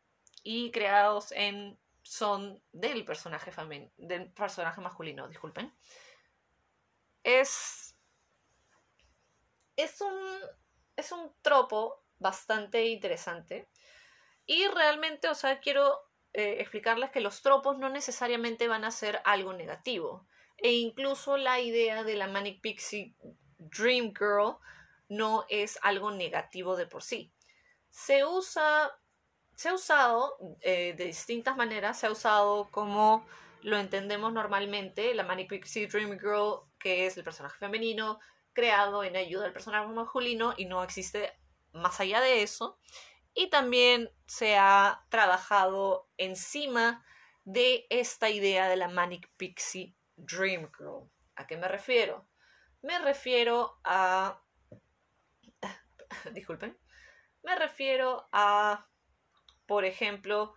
Y 0.41 0.71
creados 0.71 1.33
en 1.33 1.77
son 2.01 2.63
del 2.71 3.03
personaje 3.03 3.51
femenino, 3.51 3.91
del 3.97 4.31
personaje 4.31 4.79
masculino, 4.79 5.27
disculpen. 5.27 5.73
Es 7.23 7.97
es 9.75 10.00
un 10.00 10.15
es 10.95 11.12
un 11.12 11.33
tropo 11.41 12.02
bastante 12.24 12.88
interesante 12.88 13.70
y 14.48 14.68
realmente, 14.68 15.30
o 15.30 15.36
sea, 15.36 15.60
quiero 15.60 16.00
eh, 16.34 16.58
explicarles 16.60 17.12
que 17.12 17.22
los 17.22 17.44
tropos 17.44 17.77
no 17.77 17.89
necesariamente 17.89 18.68
van 18.68 18.84
a 18.84 18.92
ser 18.92 19.22
algo 19.25 19.53
negativo 19.53 20.25
e 20.58 20.72
incluso 20.72 21.38
la 21.38 21.60
idea 21.60 22.03
de 22.03 22.15
la 22.15 22.27
Manic 22.27 22.60
Pixie 22.62 23.15
Dream 23.60 24.13
Girl 24.18 24.58
no 25.10 25.46
es 25.50 25.77
algo 25.84 26.10
negativo 26.10 26.75
de 26.75 26.88
por 26.88 27.03
sí. 27.03 27.32
Se 27.92 28.25
usa 28.25 28.92
se 29.56 29.70
ha 29.70 29.74
usado 29.75 30.36
eh, 30.62 30.96
de 30.98 31.06
distintas 31.06 31.56
maneras, 31.56 32.00
se 32.00 32.08
ha 32.08 32.12
usado 32.12 32.70
como 32.72 33.25
lo 33.62 33.77
entendemos 33.77 34.34
normalmente, 34.34 35.13
la 35.13 35.24
Manic 35.24 35.48
Pixie 35.48 35.88
Dream 35.88 36.20
Girl, 36.20 36.62
que 36.80 37.06
es 37.06 37.15
el 37.18 37.24
personaje 37.24 37.58
femenino, 37.60 38.20
creado 38.51 39.03
en 39.03 39.15
ayuda 39.15 39.46
al 39.46 39.53
personaje 39.53 39.88
masculino 39.88 40.53
y 40.58 40.65
no 40.65 40.84
existe 40.84 41.32
más 41.74 42.00
allá 42.00 42.22
de 42.22 42.44
eso. 42.44 42.80
Y 43.34 43.50
también 43.50 44.12
se 44.27 44.58
ha 44.58 45.06
trabajado 45.10 46.08
encima 46.18 47.06
de 47.46 47.86
esta 47.89 48.30
idea 48.30 48.70
de 48.70 48.77
la 48.77 48.88
Manic 48.88 49.30
Pixie 49.38 49.96
Dream 50.15 50.72
Girl. 50.77 51.10
¿A 51.36 51.48
qué 51.48 51.58
me 51.58 51.68
refiero? 51.68 52.27
Me 52.82 53.00
refiero 53.00 53.80
a... 53.84 54.42
Disculpen. 56.34 56.77
Me 57.42 57.56
refiero 57.56 58.30
a 58.32 58.88
por 59.65 59.86
ejemplo, 59.86 60.56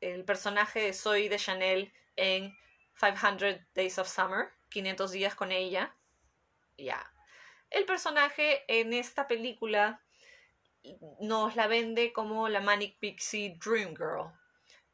el 0.00 0.24
personaje 0.24 0.80
de 0.80 0.92
Zoe 0.92 1.28
de 1.28 1.36
Chanel 1.36 1.92
en 2.16 2.56
500 2.98 3.56
Days 3.74 3.98
of 3.98 4.08
Summer, 4.08 4.50
500 4.70 5.10
días 5.10 5.34
con 5.34 5.52
ella. 5.52 5.96
Ya. 6.78 7.12
El 7.70 7.84
personaje 7.84 8.64
en 8.68 8.92
esta 8.92 9.26
película 9.26 10.03
nos 11.20 11.56
la 11.56 11.66
vende 11.66 12.12
como 12.12 12.48
la 12.48 12.60
Manic 12.60 12.98
Pixie 12.98 13.58
Dream 13.64 13.94
Girl. 13.96 14.32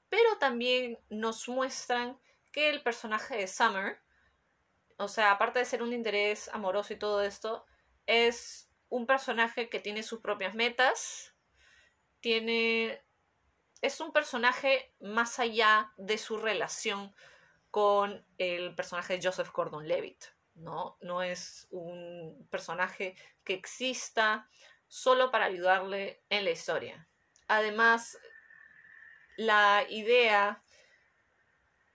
Pero 0.09 0.39
también 0.39 0.99
nos 1.09 1.49
muestran 1.49 2.19
que 2.53 2.71
el 2.71 2.83
personaje 2.83 3.37
de 3.37 3.47
Summer, 3.47 4.01
o 4.97 5.09
sea, 5.09 5.31
aparte 5.33 5.61
de 5.61 5.65
ser 5.65 5.83
un 5.83 5.93
interés 5.93 6.49
amoroso 6.53 6.93
y 6.93 6.99
todo 6.99 7.23
esto, 7.23 7.65
es 8.07 8.71
un 8.89 9.07
personaje 9.07 9.69
que 9.69 9.81
tiene 9.81 10.03
sus 10.03 10.21
propias 10.21 10.55
metas, 10.55 11.35
tiene 12.21 13.03
es 13.83 14.01
un 14.01 14.13
personaje 14.13 14.93
más 15.01 15.39
allá 15.39 15.93
de 15.97 16.19
su 16.19 16.37
relación 16.37 17.15
con 17.71 18.27
el 18.37 18.75
personaje 18.75 19.17
de 19.17 19.27
Joseph 19.27 19.51
Gordon 19.53 19.89
Levitt. 19.89 20.25
¿no? 20.55 20.99
no 21.01 21.23
es 21.23 21.67
un 21.71 22.47
personaje 22.51 23.17
que 23.45 23.55
exista 23.55 24.49
solo 24.91 25.31
para 25.31 25.45
ayudarle 25.45 26.21
en 26.29 26.45
la 26.45 26.51
historia. 26.51 27.09
Además, 27.47 28.19
la 29.37 29.87
idea, 29.89 30.63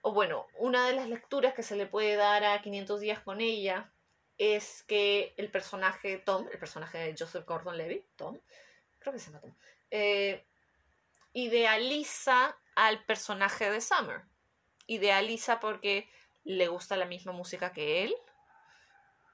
o 0.00 0.12
bueno, 0.12 0.46
una 0.58 0.86
de 0.86 0.94
las 0.94 1.08
lecturas 1.08 1.52
que 1.52 1.62
se 1.62 1.76
le 1.76 1.86
puede 1.86 2.16
dar 2.16 2.42
a 2.42 2.62
500 2.62 3.00
días 3.00 3.20
con 3.20 3.42
ella 3.42 3.92
es 4.38 4.82
que 4.84 5.34
el 5.36 5.50
personaje 5.50 6.16
Tom, 6.16 6.48
el 6.50 6.58
personaje 6.58 6.96
de 6.96 7.14
Joseph 7.16 7.44
Gordon 7.46 7.76
Levitt, 7.76 8.06
Tom, 8.16 8.40
creo 8.98 9.12
que 9.12 9.18
se 9.18 9.26
llama 9.26 9.42
Tom, 9.42 9.54
eh, 9.90 10.46
idealiza 11.34 12.56
al 12.76 13.04
personaje 13.04 13.70
de 13.70 13.82
Summer. 13.82 14.22
Idealiza 14.86 15.60
porque 15.60 16.08
le 16.44 16.68
gusta 16.68 16.96
la 16.96 17.04
misma 17.04 17.32
música 17.32 17.72
que 17.72 18.04
él. 18.04 18.16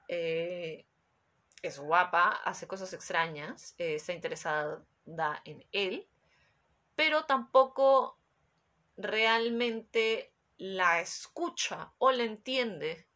Eh, 0.09 0.85
es 1.63 1.79
guapa, 1.79 2.41
hace 2.43 2.67
cosas 2.67 2.93
extrañas, 2.93 3.73
eh, 3.77 3.95
está 3.95 4.13
interesada 4.13 4.83
en 5.45 5.65
él, 5.71 6.07
pero 6.95 7.25
tampoco 7.25 8.19
realmente 8.97 10.33
la 10.57 10.99
escucha 11.01 11.93
o 11.97 12.11
la 12.11 12.23
entiende. 12.23 13.07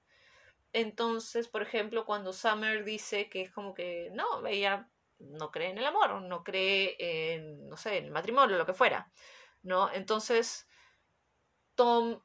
Entonces, 0.73 1.47
por 1.49 1.61
ejemplo, 1.61 2.05
cuando 2.05 2.33
Summer 2.33 2.83
dice 2.83 3.29
que 3.29 3.41
es 3.41 3.51
como 3.51 3.73
que 3.73 4.09
no, 4.13 4.45
ella 4.47 4.89
no 5.19 5.51
cree 5.51 5.69
en 5.69 5.77
el 5.77 5.85
amor, 5.85 6.21
no 6.21 6.43
cree 6.43 6.95
en, 6.99 7.67
no 7.67 7.75
sé, 7.75 7.97
en 7.97 8.05
el 8.05 8.11
matrimonio, 8.11 8.57
lo 8.57 8.65
que 8.65 8.73
fuera, 8.73 9.11
¿no? 9.61 9.91
Entonces, 9.91 10.67
Tom 11.75 12.21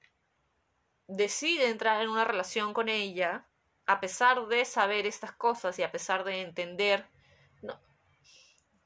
decide 1.09 1.69
entrar 1.69 2.01
en 2.01 2.11
una 2.11 2.25
relación 2.25 2.73
con 2.73 2.89
ella, 2.89 3.49
a 3.87 4.01
pesar 4.01 4.47
de 4.47 4.65
saber 4.65 5.07
estas 5.07 5.33
cosas 5.33 5.79
y 5.79 5.83
a 5.83 5.91
pesar 5.91 6.25
de 6.25 6.41
entender, 6.41 7.07
no, 7.63 7.81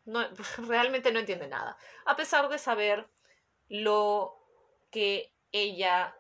no 0.04 0.26
realmente 0.68 1.12
no 1.12 1.18
entiende 1.18 1.48
nada, 1.48 1.76
a 2.04 2.16
pesar 2.16 2.48
de 2.48 2.58
saber 2.58 3.08
lo 3.68 4.38
que 4.90 5.32
ella 5.52 6.16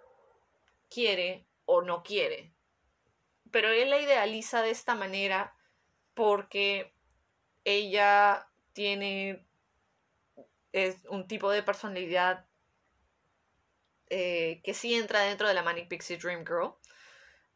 quiere 0.88 1.46
o 1.64 1.82
no 1.82 2.02
quiere. 2.02 2.52
Pero 3.50 3.70
él 3.70 3.90
la 3.90 4.00
idealiza 4.00 4.62
de 4.62 4.70
esta 4.70 4.94
manera 4.94 5.56
porque 6.14 6.92
ella 7.64 8.48
tiene 8.72 9.46
es 10.72 11.04
un 11.08 11.26
tipo 11.26 11.50
de 11.50 11.62
personalidad 11.62 12.44
eh, 14.10 14.60
que 14.62 14.74
sí 14.74 14.94
entra 14.94 15.20
dentro 15.22 15.48
de 15.48 15.54
la 15.54 15.62
Manic 15.62 15.88
Pixie 15.88 16.18
Dream 16.18 16.44
Girl. 16.44 16.74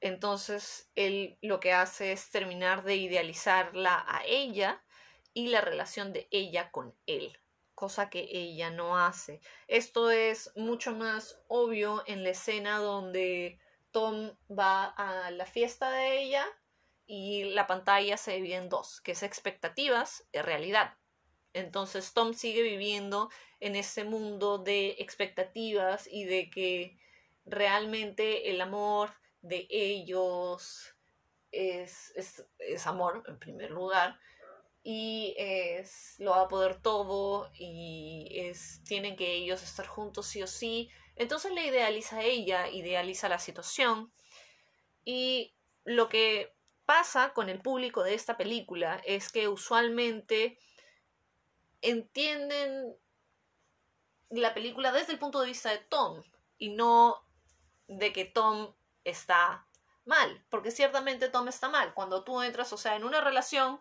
Entonces, 0.00 0.90
él 0.95 1.38
lo 1.42 1.61
que 1.61 1.73
hace 1.73 2.12
es 2.12 2.30
terminar 2.30 2.85
de 2.85 2.97
idealizarla 2.97 4.04
a 4.09 4.25
ella 4.25 4.83
y 5.35 5.49
la 5.49 5.61
relación 5.61 6.12
de 6.12 6.26
ella 6.30 6.71
con 6.71 6.95
él, 7.07 7.38
cosa 7.75 8.09
que 8.09 8.28
ella 8.30 8.71
no 8.71 8.99
hace. 8.99 9.40
Esto 9.69 10.11
es 10.11 10.52
mucho 10.57 10.95
más 10.95 11.40
obvio 11.49 12.02
en 12.07 12.23
la 12.23 12.30
escena 12.30 12.78
donde 12.78 13.59
Tom 13.90 14.37
va 14.50 14.87
a 14.87 15.30
la 15.30 15.47
fiesta 15.47 15.90
de 15.90 16.23
ella 16.23 16.47
y 17.07 17.45
la 17.45 17.66
pantalla 17.66 18.16
se 18.16 18.37
divide 18.37 18.54
en 18.54 18.69
dos, 18.69 19.00
que 19.00 19.12
es 19.12 19.23
expectativas 19.23 20.25
y 20.33 20.38
realidad. 20.38 20.95
Entonces 21.52 22.12
Tom 22.14 22.35
sigue 22.35 22.62
viviendo 22.62 23.30
en 23.59 23.76
ese 23.76 24.04
mundo 24.04 24.59
de 24.59 24.97
expectativas 24.99 26.07
y 26.07 26.25
de 26.25 26.49
que 26.49 26.97
realmente 27.45 28.50
el 28.50 28.61
amor 28.61 29.11
de 29.42 29.66
ellos 29.70 30.94
es, 31.52 32.12
es, 32.59 32.87
amor 32.87 33.25
en 33.26 33.38
primer 33.38 33.70
lugar 33.70 34.18
y 34.82 35.35
es 35.37 36.14
lo 36.18 36.30
va 36.30 36.42
a 36.42 36.49
poder 36.49 36.80
todo 36.80 37.50
y 37.54 38.28
es 38.32 38.82
tienen 38.85 39.16
que 39.16 39.35
ellos 39.35 39.62
estar 39.62 39.87
juntos 39.87 40.26
sí 40.26 40.42
o 40.42 40.47
sí. 40.47 40.90
Entonces 41.16 41.52
le 41.52 41.66
idealiza 41.66 42.18
a 42.18 42.23
ella 42.23 42.68
idealiza 42.68 43.28
la 43.28 43.38
situación 43.38 44.12
y 45.04 45.54
lo 45.85 46.09
que 46.09 46.54
pasa 46.87 47.32
con 47.35 47.49
el 47.49 47.61
público 47.61 48.02
de 48.02 48.14
esta 48.14 48.37
película 48.37 49.00
es 49.04 49.30
que 49.30 49.49
usualmente 49.49 50.59
entienden 51.82 52.97
la 54.30 54.54
película 54.54 54.92
desde 54.92 55.12
el 55.12 55.18
punto 55.18 55.40
de 55.40 55.47
vista 55.47 55.70
de 55.70 55.78
Tom 55.78 56.23
y 56.59 56.70
no 56.70 57.26
de 57.87 58.12
que 58.12 58.25
Tom 58.25 58.75
está 59.04 59.66
mal, 60.04 60.45
porque 60.50 60.71
ciertamente 60.71 61.28
Tom 61.28 61.49
está 61.49 61.69
mal. 61.69 61.95
Cuando 61.95 62.25
tú 62.25 62.42
entras, 62.42 62.73
o 62.73 62.76
sea, 62.76 62.97
en 62.97 63.04
una 63.04 63.21
relación 63.21 63.80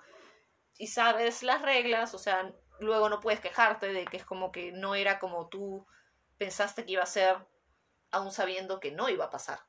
y 0.78 0.88
sabes 0.88 1.44
las 1.44 1.62
reglas, 1.62 2.14
o 2.14 2.20
sea, 2.20 2.54
luego 2.80 3.10
no 3.10 3.20
puedes 3.20 3.40
quejarte 3.40 3.92
de 3.92 4.06
que 4.06 4.18
es 4.18 4.26
como 4.26 4.52
que 4.52 4.72
no 4.72 4.96
era 4.96 5.20
como 5.20 5.50
tú 5.50 5.86
pensaste 6.38 6.86
que 6.86 6.94
iba 6.94 7.04
a 7.04 7.08
ser, 7.08 7.38
aún 8.12 8.32
sabiendo 8.32 8.80
que 8.80 8.92
no 8.92 9.10
iba 9.10 9.26
a 9.26 9.30
pasar. 9.30 9.60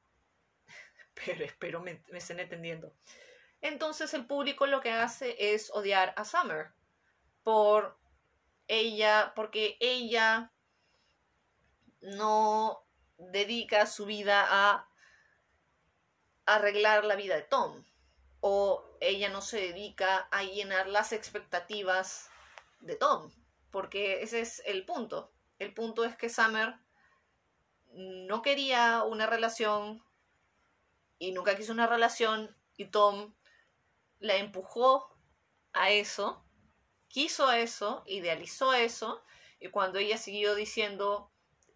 Pero 1.14 1.44
espero 1.44 1.80
me, 1.80 2.02
me 2.10 2.18
estén 2.18 2.40
entendiendo. 2.40 2.94
Entonces 3.60 4.14
el 4.14 4.26
público 4.26 4.66
lo 4.66 4.80
que 4.80 4.92
hace 4.92 5.36
es 5.54 5.70
odiar 5.72 6.14
a 6.16 6.24
Summer 6.24 6.72
por 7.42 7.98
ella, 8.68 9.32
porque 9.34 9.76
ella 9.80 10.52
no 12.00 12.86
dedica 13.18 13.86
su 13.86 14.06
vida 14.06 14.46
a 14.48 14.89
arreglar 16.54 17.04
la 17.04 17.16
vida 17.16 17.36
de 17.36 17.42
Tom 17.42 17.84
o 18.40 18.84
ella 19.00 19.28
no 19.28 19.42
se 19.42 19.60
dedica 19.60 20.28
a 20.30 20.42
llenar 20.42 20.88
las 20.88 21.12
expectativas 21.12 22.30
de 22.80 22.96
Tom, 22.96 23.30
porque 23.70 24.22
ese 24.22 24.40
es 24.40 24.62
el 24.66 24.84
punto. 24.84 25.32
El 25.58 25.74
punto 25.74 26.04
es 26.04 26.16
que 26.16 26.30
Summer 26.30 26.74
no 27.92 28.42
quería 28.42 29.02
una 29.02 29.26
relación 29.26 30.02
y 31.18 31.32
nunca 31.32 31.56
quiso 31.56 31.72
una 31.72 31.86
relación 31.86 32.56
y 32.76 32.86
Tom 32.86 33.34
la 34.20 34.36
empujó 34.36 35.14
a 35.72 35.90
eso, 35.90 36.44
quiso 37.08 37.52
eso, 37.52 38.02
idealizó 38.06 38.72
eso 38.72 39.22
y 39.58 39.68
cuando 39.68 39.98
ella 39.98 40.16
siguió 40.16 40.54
diciendo 40.54 41.29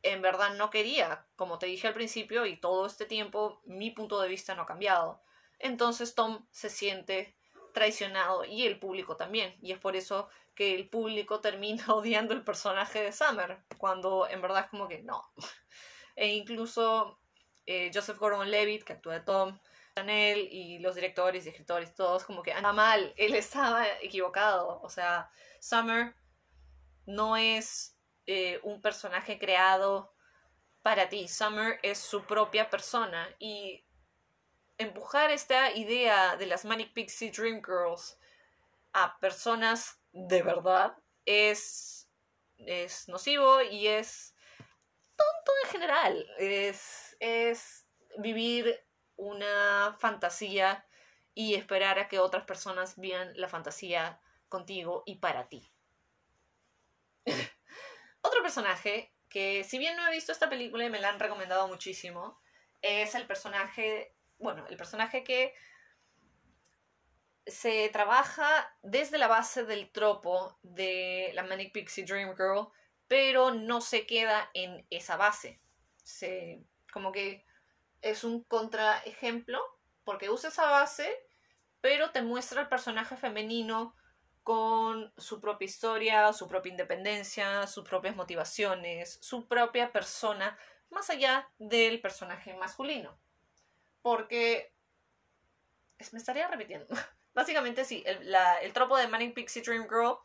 en 0.05 0.23
verdad 0.23 0.55
no 0.55 0.71
quería, 0.71 1.27
como 1.37 1.59
te 1.59 1.67
dije 1.67 1.89
al 1.89 1.95
principio, 1.95 2.47
y 2.47 2.57
todo 2.57 2.87
este 2.87 3.07
tiempo 3.07 3.61
mi 3.65 3.91
punto 3.91 4.21
de 4.21 4.29
vista 4.29 4.55
no 4.55 4.63
ha 4.63 4.67
cambiado. 4.67 5.23
Entonces 5.59 6.15
Tom 6.15 6.47
se 6.51 6.69
siente 6.69 7.37
traicionado 7.73 8.45
y 8.45 8.67
el 8.67 8.79
público 8.79 9.17
también. 9.17 9.57
Y 9.61 9.73
es 9.73 9.79
por 9.79 9.97
eso 9.97 10.29
que 10.55 10.75
el 10.75 10.89
público 10.89 11.41
termina 11.43 11.85
odiando 11.89 12.35
el 12.35 12.45
personaje 12.45 13.03
de 13.03 13.13
Summer, 13.13 13.59
cuando 13.79 14.29
en 14.29 14.41
verdad 14.41 14.65
es 14.65 14.71
como 14.71 14.89
que 14.89 15.03
no. 15.03 15.23
E 16.17 16.29
incluso 16.29 17.19
eh, 17.67 17.91
Joseph 17.93 18.19
Gordon-Levitt, 18.19 18.85
que 18.85 18.93
actúa 18.93 19.15
de 19.15 19.21
Tom, 19.23 19.59
Chanel 19.97 20.47
y 20.49 20.79
los 20.79 20.95
directores 20.95 21.45
y 21.45 21.49
escritores, 21.49 21.93
todos 21.97 22.23
como 22.23 22.41
que 22.41 22.53
anda 22.53 22.73
mal, 22.73 23.13
él 23.17 23.35
estaba 23.35 23.85
equivocado. 24.01 24.81
O 24.83 24.89
sea, 24.89 25.29
Summer 25.59 26.15
no 27.05 27.37
es 27.37 27.94
eh, 28.27 28.61
un 28.63 28.81
personaje 28.81 29.39
creado 29.39 30.15
para 30.83 31.09
ti. 31.09 31.29
Summer 31.29 31.79
es 31.83 31.99
su 31.99 32.25
propia 32.25 32.71
persona 32.71 33.29
y 33.39 33.85
empujar 34.79 35.31
esta 35.31 35.73
idea 35.73 36.37
de 36.37 36.47
las 36.47 36.65
Manic 36.65 36.93
Pixie 36.93 37.31
Dream 37.31 37.63
Girls 37.65 38.19
a 38.93 39.19
personas 39.19 40.01
de 40.13 40.43
verdad 40.43 40.97
es, 41.27 42.09
es 42.57 43.09
nocivo 43.09 43.61
y 43.63 43.89
es 43.89 44.35
tonto 45.17 45.53
en 45.65 45.71
general. 45.71 46.27
Es, 46.39 47.17
es 47.21 47.87
vivir 48.19 48.81
una 49.17 49.97
fantasía 49.99 50.87
y 51.35 51.55
esperar 51.55 51.99
a 51.99 52.09
que 52.09 52.21
otras 52.21 52.45
personas 52.45 52.95
vean 52.97 53.33
la 53.37 53.49
fantasía 53.49 54.21
contigo 54.49 55.03
y 55.07 55.17
para 55.17 55.49
ti. 55.49 55.74
Otro 58.25 58.43
personaje 58.43 59.13
que, 59.29 59.65
si 59.65 59.77
bien 59.77 59.97
no 59.97 60.09
he 60.09 60.11
visto 60.11 60.33
esta 60.33 60.49
película 60.49 60.87
y 60.87 60.89
me 60.89 60.99
la 60.99 61.11
han 61.11 61.21
recomendado 61.21 61.69
muchísimo, 61.69 62.41
es 62.81 63.15
el 63.15 63.27
personaje, 63.27 64.17
bueno, 64.39 64.67
el 64.67 64.79
personaje 64.79 65.23
que 65.23 65.55
se 67.47 67.91
trabaja 67.91 68.75
desde 68.81 69.19
la 69.19 69.29
base 69.29 69.65
del 69.65 69.93
tropo 69.93 70.59
de 70.63 71.33
la 71.35 71.43
Manic 71.43 71.75
Pixie 71.75 72.07
Dream 72.07 72.35
Girl, 72.35 72.69
pero 73.09 73.53
no 73.53 73.83
se 73.83 74.07
queda 74.07 74.49
en 74.55 74.87
esa 74.89 75.19
base. 75.19 75.61
Se, 76.03 76.65
como 76.95 77.13
que 77.13 77.45
es 78.01 78.25
un 78.25 78.43
contraejemplo, 78.45 79.61
porque 80.03 80.31
usa 80.31 80.49
esa 80.49 80.71
base, 80.71 81.15
pero 81.83 82.11
te 82.11 82.23
muestra 82.23 82.63
el 82.63 82.69
personaje 82.69 83.19
femenino 83.19 83.95
con 84.45 85.13
su 85.17 85.41
propia 85.41 85.65
historia, 85.65 86.33
su 86.33 86.47
propia 86.47 86.71
independencia, 86.71 87.67
sus 87.67 87.89
propias 87.89 88.15
motivaciones, 88.15 89.19
su 89.21 89.49
propia 89.49 89.91
persona, 89.91 90.57
más 90.91 91.11
allá 91.11 91.51
del 91.59 92.01
personaje 92.01 92.55
masculino. 92.55 93.19
Porque 94.03 94.73
me 96.13 96.19
estaría 96.19 96.47
repitiendo. 96.47 96.95
Básicamente 97.35 97.85
sí, 97.85 98.05
el, 98.07 98.33
el 98.63 98.73
tropo 98.73 98.97
de 98.97 99.09
Manic 99.09 99.35
Pixie 99.35 99.63
Dream 99.63 99.89
Girl 99.89 100.19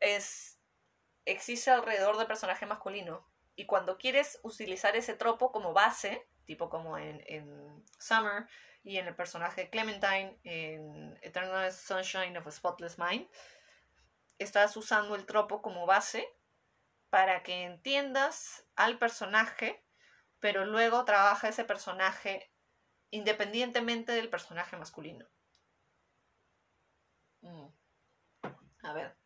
es 0.00 0.58
existe 1.26 1.70
alrededor 1.70 2.16
del 2.16 2.26
personaje 2.26 2.64
masculino. 2.64 3.26
Y 3.54 3.66
cuando 3.66 3.98
quieres 3.98 4.38
utilizar 4.42 4.96
ese 4.96 5.14
tropo 5.14 5.52
como 5.52 5.72
base, 5.72 6.26
tipo 6.44 6.70
como 6.70 6.96
en, 6.96 7.22
en 7.26 7.84
Summer, 7.98 8.46
y 8.88 8.96
en 8.96 9.06
el 9.06 9.14
personaje 9.14 9.68
Clementine 9.68 10.40
en 10.44 11.18
Eternal 11.20 11.70
Sunshine 11.70 12.38
of 12.38 12.46
a 12.46 12.50
Spotless 12.50 12.98
Mind, 12.98 13.28
estás 14.38 14.74
usando 14.78 15.14
el 15.14 15.26
tropo 15.26 15.60
como 15.60 15.84
base 15.84 16.26
para 17.10 17.42
que 17.42 17.64
entiendas 17.64 18.66
al 18.76 18.98
personaje, 18.98 19.84
pero 20.40 20.64
luego 20.64 21.04
trabaja 21.04 21.48
ese 21.48 21.64
personaje 21.64 22.50
independientemente 23.10 24.12
del 24.12 24.30
personaje 24.30 24.78
masculino. 24.78 25.28
Mm. 27.42 27.68
A 28.84 28.92
ver. 28.94 29.18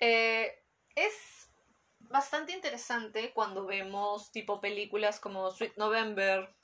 Eh, 0.00 0.64
es 0.94 1.50
bastante 1.98 2.52
interesante 2.52 3.34
cuando 3.34 3.66
vemos 3.66 4.32
tipo 4.32 4.58
películas 4.62 5.20
como 5.20 5.50
Sweet 5.50 5.76
November, 5.76 6.57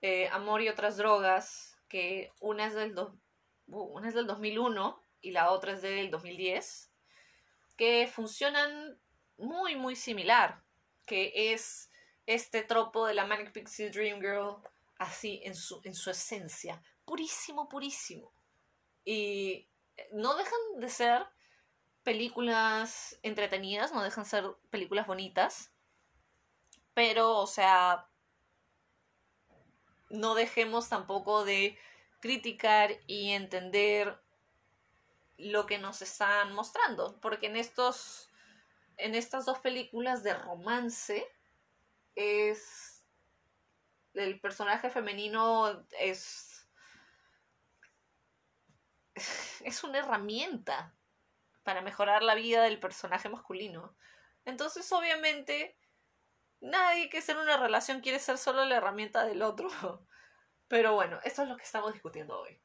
eh, 0.00 0.28
Amor 0.28 0.62
y 0.62 0.68
otras 0.68 0.96
drogas, 0.96 1.78
que 1.88 2.32
una 2.40 2.66
es 2.66 2.74
del, 2.74 2.94
una 3.66 4.08
es 4.08 4.14
del 4.14 4.26
2001 4.26 5.02
y 5.20 5.30
la 5.32 5.50
otra 5.50 5.72
es 5.72 5.82
del 5.82 6.10
2010, 6.10 6.90
que 7.76 8.06
funcionan 8.06 8.98
muy, 9.36 9.76
muy 9.76 9.96
similar, 9.96 10.62
que 11.06 11.52
es 11.52 11.90
este 12.26 12.62
tropo 12.62 13.06
de 13.06 13.14
la 13.14 13.24
Manic 13.24 13.52
Pixie 13.52 13.90
Dream 13.90 14.20
Girl 14.20 14.56
así 14.98 15.40
en 15.44 15.54
su, 15.54 15.80
en 15.84 15.94
su 15.94 16.10
esencia, 16.10 16.82
purísimo, 17.04 17.68
purísimo. 17.68 18.32
Y 19.04 19.68
no 20.12 20.36
dejan 20.36 20.58
de 20.76 20.88
ser 20.88 21.26
películas 22.02 23.18
entretenidas, 23.22 23.92
no 23.92 24.02
dejan 24.02 24.24
de 24.24 24.30
ser 24.30 24.44
películas 24.70 25.06
bonitas, 25.06 25.72
pero, 26.94 27.36
o 27.36 27.46
sea, 27.46 28.08
no 30.10 30.34
dejemos 30.34 30.88
tampoco 30.88 31.44
de 31.44 31.78
criticar 32.20 32.92
y 33.06 33.30
entender 33.30 34.20
lo 35.36 35.66
que 35.66 35.78
nos 35.78 36.02
están 36.02 36.52
mostrando, 36.52 37.18
porque 37.20 37.46
en 37.46 37.56
estos 37.56 38.28
en 38.96 39.14
estas 39.14 39.46
dos 39.46 39.60
películas 39.60 40.24
de 40.24 40.34
romance 40.34 41.24
es 42.16 43.04
el 44.14 44.40
personaje 44.40 44.90
femenino 44.90 45.86
es 46.00 46.68
es 49.64 49.84
una 49.84 49.98
herramienta 49.98 50.94
para 51.62 51.80
mejorar 51.80 52.22
la 52.22 52.34
vida 52.34 52.62
del 52.62 52.80
personaje 52.80 53.28
masculino. 53.28 53.94
Entonces, 54.44 54.90
obviamente, 54.92 55.76
nadie 56.60 57.08
que 57.08 57.18
esté 57.18 57.32
en 57.32 57.38
una 57.38 57.56
relación 57.56 58.00
quiere 58.00 58.18
ser 58.18 58.38
solo 58.38 58.64
la 58.64 58.76
herramienta 58.76 59.24
del 59.24 59.42
otro. 59.42 59.68
Pero 60.68 60.94
bueno, 60.94 61.18
esto 61.24 61.42
es 61.42 61.48
lo 61.48 61.56
que 61.56 61.62
estamos 61.62 61.92
discutiendo 61.92 62.38
hoy. 62.38 62.60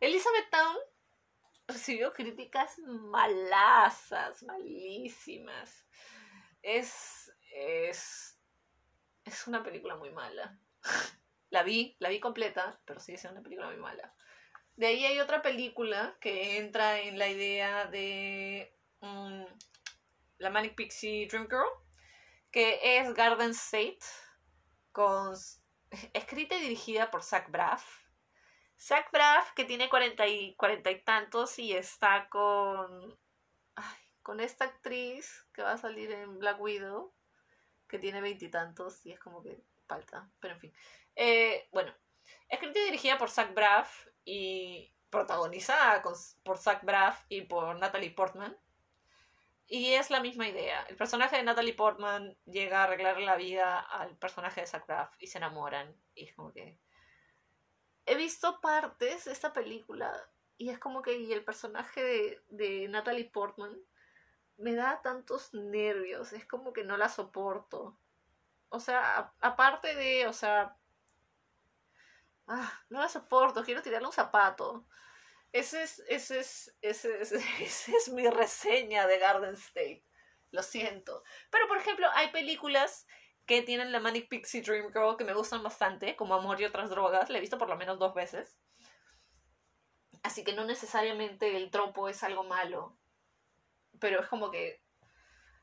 Elizabeth 0.00 0.50
Town 0.50 0.76
recibió 1.66 2.12
críticas 2.12 2.78
malazas, 2.78 4.42
malísimas. 4.42 5.86
Es, 6.62 7.32
es, 7.52 8.38
es 9.24 9.46
una 9.46 9.62
película 9.62 9.96
muy 9.96 10.10
mala. 10.10 10.58
La 11.50 11.62
vi, 11.62 11.96
la 11.98 12.10
vi 12.10 12.20
completa, 12.20 12.78
pero 12.84 13.00
sigue 13.00 13.16
siendo 13.16 13.40
una 13.40 13.42
película 13.42 13.68
muy 13.68 13.78
mala. 13.78 14.14
De 14.76 14.86
ahí 14.86 15.06
hay 15.06 15.18
otra 15.18 15.40
película 15.40 16.14
que 16.20 16.58
entra 16.58 17.00
en 17.00 17.18
la 17.18 17.26
idea 17.28 17.86
de 17.86 18.76
mm, 19.00 19.44
la 20.36 20.50
Manic 20.50 20.74
Pixie 20.74 21.26
Dream 21.26 21.48
Girl, 21.48 21.66
que 22.58 22.98
es 22.98 23.14
Garden 23.14 23.50
State, 23.50 24.00
con, 24.90 25.32
escrita 26.12 26.56
y 26.56 26.60
dirigida 26.60 27.08
por 27.08 27.22
Zach 27.22 27.48
Braff. 27.52 27.86
Zach 28.76 29.08
Braff, 29.12 29.52
que 29.52 29.64
tiene 29.64 29.88
cuarenta 29.88 30.26
y, 30.26 30.56
cuarenta 30.56 30.90
y 30.90 31.00
tantos 31.04 31.56
y 31.60 31.72
está 31.72 32.28
con, 32.28 33.16
con 34.24 34.40
esta 34.40 34.64
actriz 34.64 35.46
que 35.52 35.62
va 35.62 35.74
a 35.74 35.78
salir 35.78 36.10
en 36.10 36.40
Black 36.40 36.60
Widow, 36.60 37.14
que 37.86 38.00
tiene 38.00 38.20
veintitantos 38.20 39.06
y, 39.06 39.12
es 39.12 39.20
como 39.20 39.40
que 39.40 39.62
falta, 39.86 40.28
pero 40.40 40.54
en 40.54 40.60
fin. 40.60 40.72
Eh, 41.14 41.68
bueno, 41.70 41.94
escrita 42.48 42.80
y 42.80 42.86
dirigida 42.86 43.18
por 43.18 43.30
Zach 43.30 43.54
Braff 43.54 44.08
y 44.24 44.92
protagonizada 45.10 46.02
por 46.42 46.58
Zach 46.58 46.82
Braff 46.82 47.24
y 47.28 47.42
por 47.42 47.78
Natalie 47.78 48.10
Portman. 48.10 48.58
Y 49.68 49.92
es 49.92 50.10
la 50.10 50.20
misma 50.20 50.48
idea. 50.48 50.82
El 50.88 50.96
personaje 50.96 51.36
de 51.36 51.42
Natalie 51.42 51.74
Portman 51.74 52.36
llega 52.46 52.80
a 52.80 52.84
arreglarle 52.84 53.26
la 53.26 53.36
vida 53.36 53.78
al 53.78 54.16
personaje 54.16 54.62
de 54.62 54.66
Zach 54.66 55.14
y 55.18 55.26
se 55.26 55.38
enamoran. 55.38 55.94
Y 56.14 56.24
es 56.24 56.34
como 56.34 56.52
que. 56.52 56.78
He 58.06 58.16
visto 58.16 58.60
partes 58.60 59.26
de 59.26 59.32
esta 59.32 59.52
película 59.52 60.10
y 60.56 60.70
es 60.70 60.78
como 60.78 61.02
que 61.02 61.18
y 61.18 61.32
el 61.32 61.44
personaje 61.44 62.02
de, 62.02 62.42
de 62.48 62.88
Natalie 62.88 63.30
Portman 63.30 63.78
me 64.56 64.74
da 64.74 65.02
tantos 65.02 65.52
nervios. 65.52 66.32
Es 66.32 66.46
como 66.46 66.72
que 66.72 66.84
no 66.84 66.96
la 66.96 67.10
soporto. 67.10 67.98
O 68.70 68.80
sea, 68.80 69.34
aparte 69.40 69.94
de, 69.94 70.26
o 70.26 70.32
sea, 70.32 70.78
Ah, 72.48 72.72
no 72.88 73.00
la 73.00 73.08
soporto, 73.08 73.62
quiero 73.62 73.82
tirarle 73.82 74.06
un 74.06 74.12
zapato. 74.12 74.86
Ese 75.52 75.82
es, 75.82 76.02
ese 76.08 76.40
es, 76.40 76.76
ese 76.82 77.20
es, 77.20 77.32
esa 77.60 77.92
es 77.96 78.08
mi 78.10 78.28
reseña 78.28 79.06
de 79.06 79.18
Garden 79.18 79.54
State. 79.54 80.04
Lo 80.50 80.62
siento. 80.62 81.22
Pero, 81.50 81.68
por 81.68 81.78
ejemplo, 81.78 82.06
hay 82.14 82.30
películas 82.30 83.06
que 83.46 83.62
tienen 83.62 83.92
la 83.92 84.00
Manic 84.00 84.28
Pixie 84.28 84.62
Dream 84.62 84.92
Girl 84.92 85.16
que 85.16 85.24
me 85.24 85.34
gustan 85.34 85.62
bastante, 85.62 86.16
como 86.16 86.34
Amor 86.34 86.60
y 86.60 86.64
otras 86.64 86.90
drogas. 86.90 87.30
La 87.30 87.38
he 87.38 87.40
visto 87.40 87.58
por 87.58 87.68
lo 87.68 87.76
menos 87.76 87.98
dos 87.98 88.14
veces. 88.14 88.58
Así 90.22 90.44
que 90.44 90.52
no 90.52 90.64
necesariamente 90.64 91.56
el 91.56 91.70
tropo 91.70 92.08
es 92.08 92.22
algo 92.22 92.44
malo. 92.44 92.98
Pero 94.00 94.20
es 94.20 94.28
como 94.28 94.50
que 94.50 94.82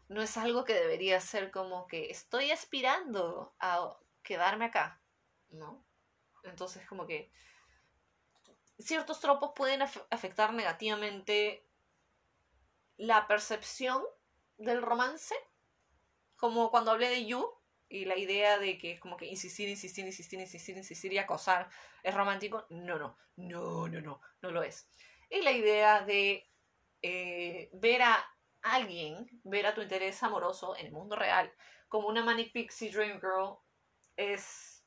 no 0.07 0.21
es 0.21 0.37
algo 0.37 0.65
que 0.65 0.73
debería 0.73 1.19
ser 1.19 1.51
como 1.51 1.87
que 1.87 2.09
estoy 2.09 2.51
aspirando 2.51 3.55
a 3.59 3.97
quedarme 4.23 4.65
acá. 4.65 5.01
¿No? 5.49 5.85
Entonces, 6.43 6.87
como 6.87 7.05
que 7.05 7.31
ciertos 8.79 9.19
tropos 9.19 9.51
pueden 9.55 9.81
afectar 9.81 10.53
negativamente 10.53 11.67
la 12.97 13.27
percepción 13.27 14.03
del 14.57 14.81
romance, 14.81 15.35
como 16.35 16.71
cuando 16.71 16.91
hablé 16.91 17.09
de 17.09 17.25
You 17.25 17.49
y 17.87 18.05
la 18.05 18.17
idea 18.17 18.57
de 18.57 18.77
que 18.77 18.99
como 18.99 19.17
que 19.17 19.25
insistir, 19.25 19.69
insistir, 19.69 20.05
insistir, 20.05 20.39
insistir, 20.39 20.77
insistir 20.77 21.13
y 21.13 21.17
acosar 21.17 21.69
es 22.03 22.13
romántico. 22.13 22.65
No, 22.69 22.97
no, 22.97 23.17
no, 23.35 23.87
no, 23.87 24.01
no, 24.01 24.21
no 24.41 24.51
lo 24.51 24.63
es. 24.63 24.89
Y 25.29 25.41
la 25.41 25.51
idea 25.51 26.01
de 26.01 26.49
eh, 27.01 27.69
ver 27.73 28.01
a 28.01 28.25
alguien, 28.61 29.27
ver 29.43 29.67
a 29.67 29.73
tu 29.73 29.81
interés 29.81 30.21
amoroso 30.23 30.75
en 30.75 30.87
el 30.87 30.91
mundo 30.91 31.15
real 31.15 31.53
como 31.87 32.07
una 32.07 32.23
Manic 32.23 32.51
Pixie 32.51 32.91
Dream 32.91 33.19
Girl 33.19 33.57
es 34.17 34.83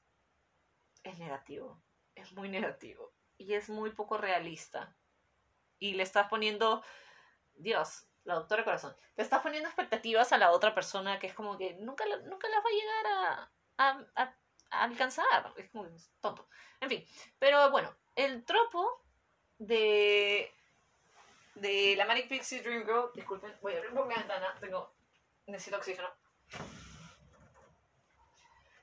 es 1.05 1.19
negativo, 1.19 1.83
es 2.15 2.33
muy 2.33 2.49
negativo 2.49 3.15
y 3.39 3.55
es 3.55 3.71
muy 3.71 3.91
poco 3.91 4.19
realista. 4.19 4.95
Y 5.79 5.95
le 5.95 6.03
estás 6.03 6.29
poniendo, 6.29 6.85
Dios, 7.55 8.07
la 8.25 8.35
doctora 8.35 8.65
corazón, 8.65 8.95
le 9.17 9.23
estás 9.23 9.41
poniendo 9.43 9.69
expectativas 9.69 10.33
a 10.33 10.39
la 10.39 10.51
otra 10.51 10.75
persona 10.75 11.19
que 11.19 11.29
es 11.29 11.35
como 11.35 11.57
que 11.57 11.75
nunca, 11.75 12.05
nunca 12.25 12.49
las 12.49 12.59
va 12.59 12.69
a 12.69 12.73
llegar 12.73 13.51
a, 13.79 14.35
alcanzar. 14.71 15.55
Es 15.57 15.71
como 15.71 15.89
tonto. 16.21 16.49
En 16.81 16.89
fin, 16.89 17.07
pero 17.39 17.71
bueno, 17.71 17.97
el 18.17 18.45
tropo 18.45 19.05
de 19.59 20.53
de 21.55 21.97
la 21.97 22.07
Manic 22.07 22.29
Pixie 22.29 22.63
Dream 22.63 22.85
Girl, 22.85 23.11
disculpen, 23.15 23.53
voy 23.61 23.75
a 23.75 23.79
abrir 23.79 23.93
mi 23.93 24.03
ventana, 24.03 24.55
tengo, 24.61 24.95
necesito 25.47 25.77
oxígeno. 25.77 26.09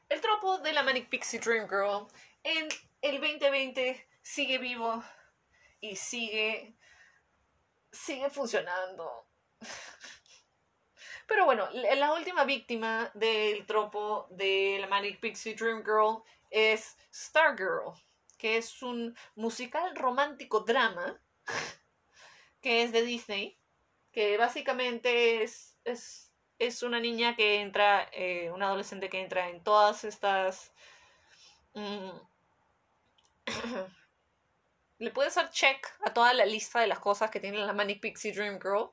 El 0.09 0.21
tropo 0.21 0.57
de 0.59 0.73
la 0.73 0.83
Manic 0.83 1.09
Pixie 1.09 1.39
Dream 1.39 1.67
Girl 1.69 2.07
en 2.43 2.67
el 3.01 3.21
2020 3.21 4.07
sigue 4.25 4.57
vivo 4.57 5.03
y 5.79 5.95
sigue 5.95 6.75
sigue 7.91 8.29
funcionando. 8.31 9.27
Pero 11.27 11.45
bueno, 11.45 11.69
la 11.71 12.13
última 12.13 12.43
víctima 12.43 13.11
del 13.13 13.65
tropo 13.65 14.27
de 14.31 14.77
la 14.81 14.87
Manic 14.87 15.19
Pixie 15.19 15.55
Dream 15.55 15.83
Girl 15.83 16.23
es 16.49 16.97
Stargirl, 17.13 17.93
que 18.37 18.57
es 18.57 18.81
un 18.81 19.15
musical 19.35 19.95
romántico 19.95 20.61
drama 20.61 21.21
que 22.61 22.81
es 22.83 22.91
de 22.91 23.03
Disney, 23.03 23.59
que 24.11 24.37
básicamente 24.37 25.43
es, 25.43 25.77
es 25.83 26.31
es 26.57 26.83
una 26.83 26.99
niña 26.99 27.35
que 27.35 27.59
entra, 27.59 28.07
eh, 28.13 28.49
una 28.51 28.67
adolescente 28.67 29.09
que 29.09 29.21
entra 29.21 29.49
en 29.49 29.63
todas 29.63 30.03
estas... 30.03 30.71
Mm, 31.73 32.09
le 34.97 35.11
puedes 35.11 35.35
dar 35.35 35.49
check 35.51 35.87
a 36.05 36.13
toda 36.13 36.33
la 36.33 36.45
lista 36.45 36.79
de 36.79 36.87
las 36.87 36.99
cosas 36.99 37.29
que 37.29 37.39
tiene 37.39 37.57
la 37.57 37.73
Manic 37.73 38.01
Pixie 38.01 38.33
Dream 38.33 38.59
Girl. 38.61 38.91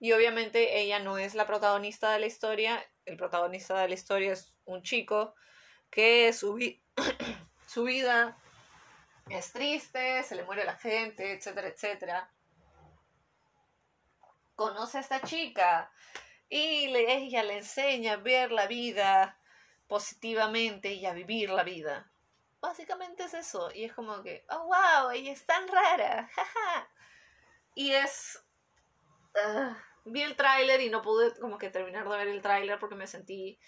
Y 0.00 0.12
obviamente 0.12 0.80
ella 0.80 0.98
no 0.98 1.18
es 1.18 1.34
la 1.34 1.46
protagonista 1.46 2.10
de 2.12 2.18
la 2.18 2.26
historia. 2.26 2.84
El 3.04 3.16
protagonista 3.16 3.78
de 3.80 3.88
la 3.88 3.94
historia 3.94 4.32
es 4.32 4.52
un 4.64 4.82
chico 4.82 5.34
que 5.90 6.32
su, 6.32 6.58
su 7.66 7.84
vida 7.84 8.36
es 9.30 9.52
triste, 9.52 10.22
se 10.22 10.34
le 10.34 10.44
muere 10.44 10.64
la 10.64 10.76
gente, 10.76 11.32
etcétera, 11.32 11.68
etcétera. 11.68 12.30
Conoce 14.54 14.98
a 14.98 15.00
esta 15.00 15.22
chica 15.22 15.90
y 16.48 16.94
ella 16.94 17.42
le 17.42 17.58
enseña 17.58 18.14
a 18.14 18.16
ver 18.16 18.52
la 18.52 18.66
vida 18.66 19.40
positivamente 19.86 20.92
y 20.92 21.06
a 21.06 21.12
vivir 21.12 21.50
la 21.50 21.62
vida. 21.62 22.10
Básicamente 22.64 23.24
es 23.24 23.34
eso. 23.34 23.70
Y 23.74 23.84
es 23.84 23.92
como 23.92 24.22
que, 24.22 24.46
oh, 24.48 24.64
wow, 24.64 25.10
ella 25.10 25.32
es 25.32 25.44
tan 25.44 25.68
rara. 25.68 26.30
y 27.74 27.92
es... 27.92 28.42
Ah, 29.36 29.76
vi 30.06 30.22
el 30.22 30.34
tráiler 30.34 30.80
y 30.80 30.88
no 30.88 31.02
pude 31.02 31.38
como 31.38 31.58
que 31.58 31.68
terminar 31.68 32.08
de 32.08 32.16
ver 32.16 32.28
el 32.28 32.40
tráiler 32.40 32.78
porque 32.78 32.94
me 32.94 33.06
sentí 33.06 33.60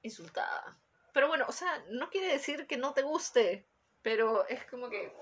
insultada. 0.00 0.80
Pero 1.12 1.28
bueno, 1.28 1.44
o 1.46 1.52
sea, 1.52 1.84
no 1.90 2.08
quiere 2.08 2.28
decir 2.28 2.66
que 2.66 2.78
no 2.78 2.94
te 2.94 3.02
guste, 3.02 3.68
pero 4.00 4.48
es 4.48 4.64
como 4.64 4.88
que... 4.88 5.14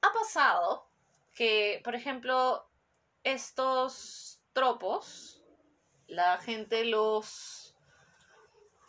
Ha 0.00 0.12
pasado 0.12 0.90
que, 1.36 1.80
por 1.84 1.94
ejemplo, 1.94 2.68
estos 3.22 4.42
tropos, 4.52 5.44
la 6.08 6.38
gente 6.38 6.84
los 6.84 7.65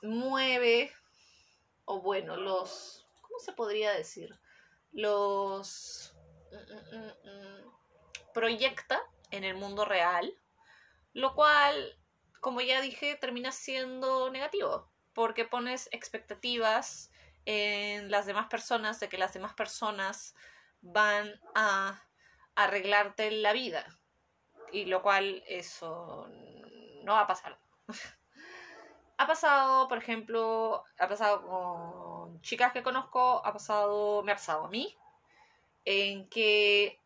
mueve, 0.02 0.92
o 1.86 2.02
bueno, 2.02 2.36
los, 2.36 3.08
¿cómo 3.22 3.40
se 3.40 3.54
podría 3.54 3.92
decir? 3.92 4.38
Los 4.92 6.16
mm, 6.52 6.96
mm, 6.96 7.08
mm, 7.08 8.34
proyecta 8.34 9.02
en 9.32 9.44
el 9.44 9.56
mundo 9.56 9.86
real, 9.86 10.34
lo 11.14 11.34
cual, 11.34 11.98
como 12.40 12.62
ya 12.62 12.82
dije, 12.82 13.16
termina 13.16 13.52
siendo 13.52 14.30
negativo, 14.30 14.90
porque 15.14 15.46
pones 15.46 15.90
expectativas 15.92 17.12
en 17.46 18.12
las 18.12 18.26
demás 18.26 18.48
personas 18.48 19.00
de 19.00 19.10
que 19.10 19.18
las 19.18 19.34
demás 19.34 19.54
personas 19.54 20.36
van 20.82 21.40
a 21.56 22.04
arreglarte 22.56 23.32
la 23.32 23.54
vida 23.54 23.86
y 24.72 24.86
lo 24.86 25.02
cual 25.02 25.44
eso 25.48 26.28
no 27.04 27.14
va 27.14 27.22
a 27.22 27.28
pasar. 27.28 27.58
ha 29.18 29.28
pasado, 29.28 29.88
por 29.88 29.98
ejemplo, 29.98 30.84
ha 31.00 31.08
pasado 31.08 31.48
con 31.48 32.42
chicas 32.42 32.72
que 32.72 32.84
conozco, 32.84 33.46
ha 33.46 33.52
pasado, 33.54 34.24
me 34.24 34.32
ha 34.32 34.36
pasado 34.36 34.66
a 34.66 34.70
mí, 34.70 34.96
en 35.86 36.30
que 36.30 37.00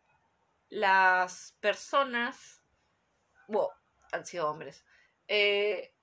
las 0.69 1.56
personas, 1.60 2.62
bueno, 3.47 3.69
han 4.12 4.26
sido 4.26 4.50
hombres, 4.50 4.86
eh, 5.28 5.93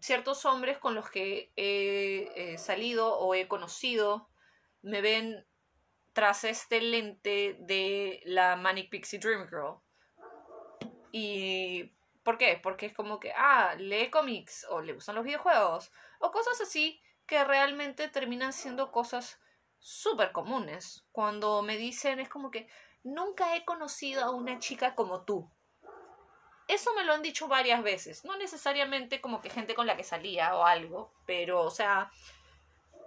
ciertos 0.00 0.44
hombres 0.44 0.78
con 0.78 0.94
los 0.94 1.10
que 1.10 1.52
he 1.56 2.56
salido 2.58 3.18
o 3.18 3.34
he 3.34 3.48
conocido 3.48 4.28
me 4.84 5.00
ven 5.00 5.46
tras 6.12 6.44
este 6.44 6.80
lente 6.80 7.56
de 7.60 8.20
la 8.24 8.54
Manic 8.56 8.90
Pixie 8.90 9.18
Dream 9.18 9.48
Girl. 9.48 9.80
¿Y 11.10 11.92
por 12.24 12.38
qué? 12.38 12.58
Porque 12.62 12.86
es 12.86 12.94
como 12.94 13.20
que, 13.20 13.32
ah, 13.36 13.74
lee 13.78 14.10
cómics 14.10 14.66
o 14.70 14.80
le 14.80 14.94
gustan 14.94 15.14
los 15.14 15.24
videojuegos 15.24 15.92
o 16.18 16.32
cosas 16.32 16.60
así 16.60 17.00
que 17.26 17.44
realmente 17.44 18.08
terminan 18.08 18.52
siendo 18.52 18.90
cosas 18.90 19.38
súper 19.78 20.32
comunes. 20.32 21.04
Cuando 21.12 21.62
me 21.62 21.76
dicen 21.76 22.18
es 22.18 22.28
como 22.28 22.50
que 22.50 22.66
nunca 23.02 23.54
he 23.56 23.64
conocido 23.64 24.24
a 24.24 24.30
una 24.30 24.58
chica 24.58 24.94
como 24.94 25.24
tú. 25.24 25.50
Eso 26.66 26.94
me 26.94 27.04
lo 27.04 27.12
han 27.12 27.22
dicho 27.22 27.46
varias 27.46 27.82
veces, 27.82 28.24
no 28.24 28.38
necesariamente 28.38 29.20
como 29.20 29.42
que 29.42 29.50
gente 29.50 29.74
con 29.74 29.86
la 29.86 29.98
que 29.98 30.02
salía 30.02 30.56
o 30.56 30.64
algo, 30.64 31.12
pero 31.26 31.60
o 31.60 31.70
sea, 31.70 32.10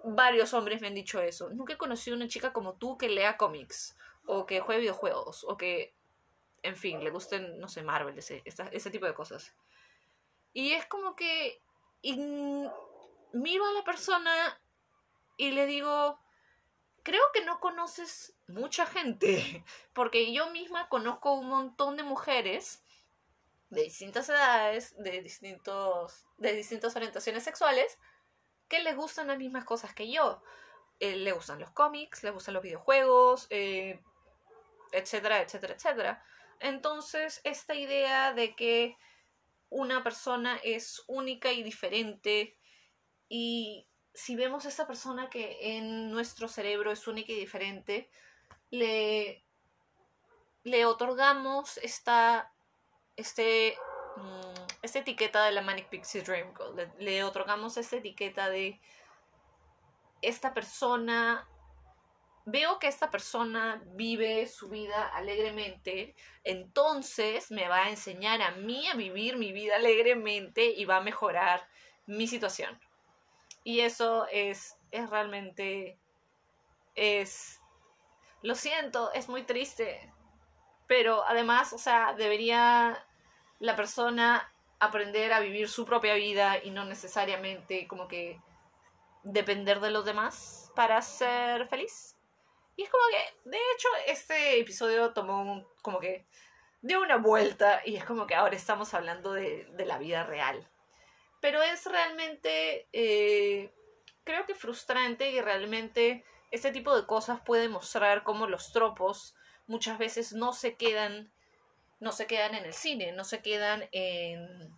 varios 0.04 0.54
hombres 0.54 0.80
me 0.80 0.88
han 0.88 0.94
dicho 0.94 1.20
eso. 1.20 1.50
Nunca 1.50 1.74
he 1.74 1.78
conocido 1.78 2.16
a 2.16 2.20
una 2.20 2.28
chica 2.28 2.54
como 2.54 2.74
tú 2.74 3.00
que 3.00 3.10
lea 3.10 3.36
cómics 3.36 3.98
o 4.28 4.46
que 4.46 4.60
juegue 4.60 4.82
videojuegos 4.82 5.44
o 5.44 5.58
que, 5.58 5.97
en 6.64 6.76
fin, 6.76 7.04
le 7.04 7.10
gusten, 7.10 7.60
no 7.60 7.68
sé, 7.68 7.84
Marvel, 7.84 8.18
ese, 8.18 8.42
ese 8.46 8.92
tipo 8.92 9.06
de 9.06 9.14
cosas. 9.14 9.54
Y 10.54 10.74
es 10.74 10.86
como 10.86 11.16
que 11.16 11.62
miro 13.34 13.66
a 13.66 13.72
la 13.72 13.84
persona 13.84 14.60
y 15.38 15.52
le 15.52 15.66
digo, 15.66 16.20
creo 17.04 17.22
que 17.34 17.46
no 17.46 17.60
conoces 17.60 18.36
mucha 18.48 18.86
gente, 18.86 19.64
porque 19.94 20.34
yo 20.34 20.50
misma 20.50 20.90
conozco 20.90 21.34
un 21.34 21.48
montón 21.48 21.98
de 21.98 22.04
mujeres 22.04 22.84
de 23.70 23.84
distintas 23.84 24.30
edades, 24.30 24.96
de 24.98 25.22
distintos 25.22 26.26
de 26.38 26.54
distintas 26.54 26.96
orientaciones 26.96 27.44
sexuales 27.44 27.98
que 28.68 28.80
les 28.80 28.96
gustan 28.96 29.28
las 29.28 29.38
mismas 29.38 29.66
cosas 29.66 29.94
que 29.94 30.12
yo. 30.12 30.42
Eh, 31.00 31.16
le 31.16 31.32
gustan 31.32 31.60
los 31.60 31.72
cómics, 31.72 32.24
le 32.24 32.32
gustan 32.32 32.56
los 32.56 32.64
videojuegos, 32.64 33.48
eh, 33.50 34.02
etcétera, 34.92 35.42
etcétera, 35.42 35.76
etcétera. 35.76 36.26
Entonces, 36.60 37.42
esta 37.44 37.76
idea 37.76 38.34
de 38.34 38.56
que 38.56 38.98
una 39.70 40.04
persona 40.04 40.60
es 40.64 41.04
única 41.08 41.52
y 41.52 41.64
diferente 41.64 42.58
y 43.30 43.88
si 44.14 44.36
vemos 44.36 44.66
a 44.66 44.70
esta 44.70 44.88
persona 44.88 45.30
que 45.30 45.78
en 45.78 46.12
nuestro 46.12 46.48
cerebro 46.48 46.92
es 46.92 47.08
única 47.08 47.32
y 47.32 47.40
diferente, 47.40 48.10
le, 48.72 49.46
le 50.64 50.86
otorgamos 50.86 51.78
esta, 51.78 52.52
este 53.16 53.78
Mm, 54.18 54.66
esta 54.82 55.00
etiqueta 55.00 55.46
de 55.46 55.52
la 55.52 55.62
Manic 55.62 55.90
Pixie 55.90 56.24
Dream 56.24 56.54
Girl. 56.56 56.92
Le, 56.98 57.24
otorgamos 57.24 57.78
esta 57.78 57.98
etiqueta 57.98 58.50
de 58.50 58.80
esta 60.22 60.54
persona 60.54 61.48
veo 62.48 62.80
que 62.80 62.88
esta 62.88 63.12
persona 63.12 63.84
vive 63.88 64.48
su 64.48 64.70
vida 64.70 65.10
alegremente, 65.10 66.16
entonces 66.46 67.52
me 67.52 67.68
va 67.68 67.84
a 67.84 67.90
enseñar 67.90 68.42
a 68.42 68.52
mí 68.52 68.88
a 68.88 68.96
vivir 68.96 69.36
mi 69.36 69.52
vida 69.52 69.76
alegremente 69.76 70.64
y 70.66 70.86
va 70.86 70.98
a 70.98 71.02
mejorar 71.02 71.68
mi 72.06 72.26
situación. 72.26 72.80
Y 73.66 73.82
eso 73.82 74.28
es, 74.32 74.78
es 74.92 75.10
realmente, 75.10 76.00
es, 76.96 77.60
lo 78.42 78.56
siento, 78.56 79.12
es 79.12 79.28
muy 79.28 79.44
triste, 79.44 80.10
pero 80.88 81.26
además, 81.26 81.74
o 81.74 81.78
sea, 81.78 82.14
debería 82.14 83.06
la 83.60 83.76
persona 83.76 84.54
aprender 84.80 85.34
a 85.34 85.42
vivir 85.42 85.68
su 85.68 85.84
propia 85.84 86.14
vida 86.14 86.64
y 86.64 86.72
no 86.72 86.86
necesariamente 86.86 87.88
como 87.90 88.08
que 88.08 88.40
depender 89.24 89.82
de 89.82 89.92
los 89.92 90.06
demás 90.06 90.72
para 90.78 91.02
ser 91.02 91.68
feliz. 91.68 92.17
Y 92.78 92.84
es 92.84 92.90
como 92.90 93.04
que, 93.12 93.50
de 93.50 93.58
hecho, 93.58 93.88
este 94.06 94.60
episodio 94.60 95.12
tomó 95.12 95.68
como 95.82 96.00
que 96.00 96.26
dio 96.82 97.02
una 97.02 97.18
vuelta 97.18 97.82
y 97.84 97.96
es 97.96 98.06
como 98.06 98.28
que 98.28 98.36
ahora 98.36 98.56
estamos 98.56 98.94
hablando 98.94 99.34
de, 99.34 99.68
la 99.86 99.98
vida 99.98 100.24
real. 100.24 100.70
Pero 101.42 101.62
es 101.64 101.86
realmente, 101.86 102.88
eh, 102.94 103.74
creo 104.24 104.46
que 104.46 104.56
frustrante 104.56 105.32
y 105.32 105.42
realmente 105.42 106.24
este 106.52 106.72
tipo 106.72 106.96
de 106.96 107.08
cosas 107.08 107.42
puede 107.42 107.68
mostrar 107.68 108.24
cómo 108.24 108.48
los 108.48 108.72
tropos 108.72 109.36
muchas 109.66 109.98
veces 109.98 110.32
no 110.34 110.54
se 110.54 110.76
quedan 110.76 111.32
no 112.00 112.12
se 112.12 112.28
quedan 112.28 112.54
en 112.54 112.66
el 112.66 112.74
cine, 112.74 113.12
no 113.12 113.24
se 113.24 113.42
quedan 113.42 113.90
en, 113.92 114.72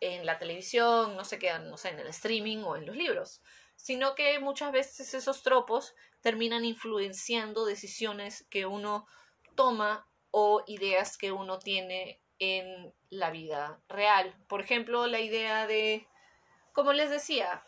en 0.00 0.26
la 0.26 0.38
televisión, 0.38 1.16
no 1.16 1.24
se 1.24 1.38
quedan, 1.38 1.70
no 1.70 1.76
sé, 1.76 1.90
en 1.90 2.00
el 2.00 2.08
streaming 2.08 2.58
o 2.64 2.76
en 2.76 2.86
los 2.86 2.96
libros, 2.96 3.40
sino 3.76 4.14
que 4.14 4.38
muchas 4.40 4.72
veces 4.72 5.14
esos 5.14 5.44
tropos 5.44 5.94
terminan 6.22 6.64
influenciando 6.64 7.66
decisiones 7.66 8.46
que 8.48 8.64
uno 8.64 9.06
toma 9.54 10.06
o 10.30 10.64
ideas 10.66 11.18
que 11.18 11.32
uno 11.32 11.58
tiene 11.58 12.20
en 12.38 12.92
la 13.10 13.30
vida 13.30 13.80
real. 13.88 14.34
Por 14.48 14.60
ejemplo, 14.60 15.06
la 15.06 15.20
idea 15.20 15.66
de, 15.66 16.08
como 16.72 16.92
les 16.92 17.10
decía, 17.10 17.64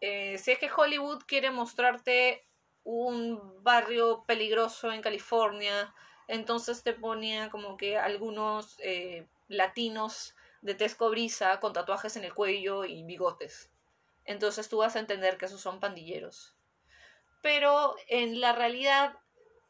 eh, 0.00 0.38
si 0.38 0.52
es 0.52 0.58
que 0.58 0.70
Hollywood 0.74 1.22
quiere 1.26 1.50
mostrarte 1.50 2.46
un 2.84 3.62
barrio 3.62 4.24
peligroso 4.26 4.92
en 4.92 5.02
California, 5.02 5.94
entonces 6.28 6.82
te 6.82 6.92
ponía 6.92 7.50
como 7.50 7.76
que 7.76 7.98
algunos 7.98 8.76
eh, 8.80 9.26
latinos 9.48 10.34
de 10.62 10.74
Tesco 10.74 11.10
Brisa 11.10 11.60
con 11.60 11.72
tatuajes 11.72 12.16
en 12.16 12.24
el 12.24 12.34
cuello 12.34 12.84
y 12.84 13.04
bigotes. 13.04 13.70
Entonces 14.24 14.68
tú 14.68 14.78
vas 14.78 14.96
a 14.96 15.00
entender 15.00 15.38
que 15.38 15.46
esos 15.46 15.60
son 15.60 15.78
pandilleros. 15.78 16.55
Pero 17.46 17.94
en 18.08 18.40
la 18.40 18.52
realidad 18.52 19.16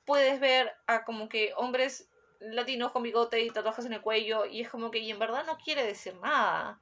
puedes 0.07 0.41
ver 0.41 0.73
a 0.87 1.05
como 1.05 1.29
que 1.29 1.53
hombres 1.59 2.09
latinos 2.41 2.91
con 2.91 3.03
bigote 3.03 3.43
y 3.43 3.51
tatuajes 3.51 3.85
en 3.85 3.93
el 3.93 4.01
cuello 4.01 4.47
y 4.47 4.63
es 4.63 4.71
como 4.71 4.91
que 4.91 5.01
y 5.01 5.11
en 5.11 5.19
verdad 5.19 5.45
no 5.45 5.59
quiere 5.59 5.85
decir 5.85 6.15
nada. 6.23 6.81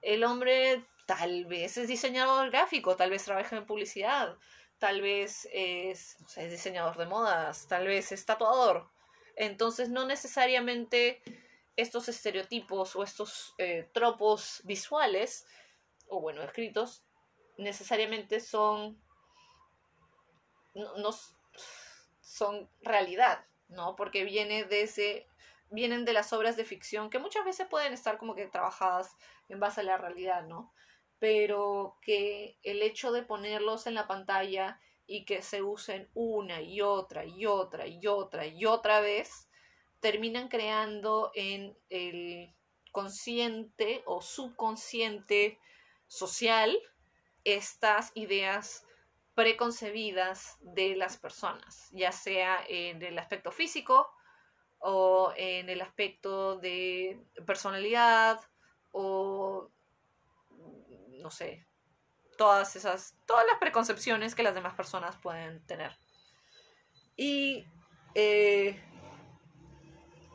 El 0.00 0.24
hombre 0.24 0.82
tal 1.04 1.44
vez 1.44 1.76
es 1.76 1.88
diseñador 1.88 2.50
gráfico, 2.50 2.96
tal 2.96 3.10
vez 3.10 3.22
trabaja 3.22 3.54
en 3.54 3.66
publicidad, 3.66 4.38
tal 4.78 5.02
vez 5.02 5.46
es, 5.52 6.16
es 6.34 6.50
diseñador 6.50 6.96
de 6.96 7.04
modas, 7.04 7.68
tal 7.68 7.86
vez 7.86 8.10
es 8.10 8.24
tatuador. 8.24 8.88
Entonces 9.36 9.90
no 9.90 10.06
necesariamente 10.06 11.22
estos 11.76 12.08
estereotipos 12.08 12.96
o 12.96 13.02
estos 13.02 13.52
eh, 13.58 13.90
tropos 13.92 14.62
visuales, 14.64 15.44
o 16.08 16.22
bueno, 16.22 16.42
escritos, 16.42 17.04
necesariamente 17.58 18.40
son, 18.40 18.98
no, 20.74 21.10
son 22.20 22.68
realidad, 22.82 23.44
¿no? 23.68 23.96
Porque 23.96 24.24
viene 24.24 24.64
de 24.64 25.26
vienen 25.70 26.04
de 26.04 26.12
las 26.12 26.32
obras 26.32 26.56
de 26.56 26.64
ficción 26.64 27.10
que 27.10 27.20
muchas 27.20 27.44
veces 27.44 27.68
pueden 27.68 27.92
estar 27.92 28.18
como 28.18 28.34
que 28.34 28.46
trabajadas 28.48 29.16
en 29.48 29.60
base 29.60 29.82
a 29.82 29.84
la 29.84 29.98
realidad, 29.98 30.44
¿no? 30.44 30.72
Pero 31.18 31.96
que 32.02 32.58
el 32.62 32.82
hecho 32.82 33.12
de 33.12 33.22
ponerlos 33.22 33.86
en 33.86 33.94
la 33.94 34.08
pantalla 34.08 34.80
y 35.06 35.24
que 35.24 35.42
se 35.42 35.62
usen 35.62 36.08
una 36.14 36.60
y 36.60 36.80
otra 36.80 37.24
y 37.24 37.46
otra 37.46 37.86
y 37.86 38.06
otra 38.06 38.46
y 38.46 38.64
otra 38.64 39.00
vez, 39.00 39.48
terminan 40.00 40.48
creando 40.48 41.30
en 41.34 41.76
el 41.88 42.54
consciente 42.92 44.02
o 44.06 44.20
subconsciente 44.20 45.58
social 46.06 46.76
estas 47.44 48.12
ideas 48.14 48.84
preconcebidas 49.34 50.56
de 50.60 50.96
las 50.96 51.16
personas, 51.16 51.88
ya 51.92 52.12
sea 52.12 52.62
en 52.68 53.02
el 53.02 53.18
aspecto 53.18 53.50
físico 53.52 54.10
o 54.78 55.32
en 55.36 55.68
el 55.68 55.80
aspecto 55.80 56.58
de 56.58 57.20
personalidad 57.46 58.40
o 58.92 59.70
no 61.20 61.30
sé, 61.30 61.66
todas 62.36 62.74
esas, 62.76 63.16
todas 63.26 63.46
las 63.46 63.58
preconcepciones 63.58 64.34
que 64.34 64.42
las 64.42 64.54
demás 64.54 64.74
personas 64.74 65.16
pueden 65.18 65.64
tener. 65.66 65.96
Y 67.16 67.66
eh, 68.14 68.82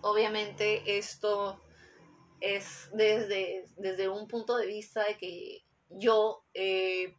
obviamente 0.02 0.98
esto 0.98 1.60
es 2.40 2.90
desde, 2.94 3.66
desde 3.78 4.08
un 4.08 4.28
punto 4.28 4.56
de 4.56 4.68
vista 4.68 5.04
de 5.04 5.18
que 5.18 5.66
yo 5.90 6.44
he 6.54 7.16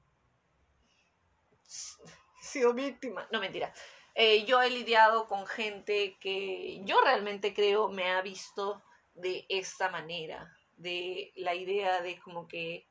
sido 2.40 2.72
víctima, 2.72 3.26
no 3.30 3.40
mentira, 3.40 3.72
eh, 4.14 4.44
yo 4.46 4.62
he 4.62 4.70
lidiado 4.70 5.26
con 5.26 5.46
gente 5.46 6.16
que 6.18 6.80
yo 6.84 7.00
realmente 7.02 7.52
creo 7.52 7.88
me 7.88 8.10
ha 8.10 8.22
visto 8.22 8.82
de 9.14 9.44
esta 9.48 9.90
manera, 9.90 10.56
de 10.76 11.32
la 11.36 11.54
idea 11.54 12.00
de 12.00 12.18
como 12.20 12.48
que 12.48 12.86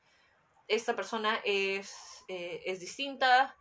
esta 0.68 0.96
persona 0.96 1.42
es, 1.44 2.24
eh, 2.28 2.62
es 2.66 2.80
distinta, 2.80 3.56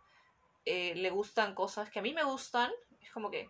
eh, 0.65 0.93
le 0.95 1.09
gustan 1.09 1.55
cosas 1.55 1.89
que 1.89 1.99
a 1.99 2.01
mí 2.01 2.13
me 2.13 2.23
gustan, 2.23 2.71
es 3.01 3.11
como 3.11 3.31
que 3.31 3.49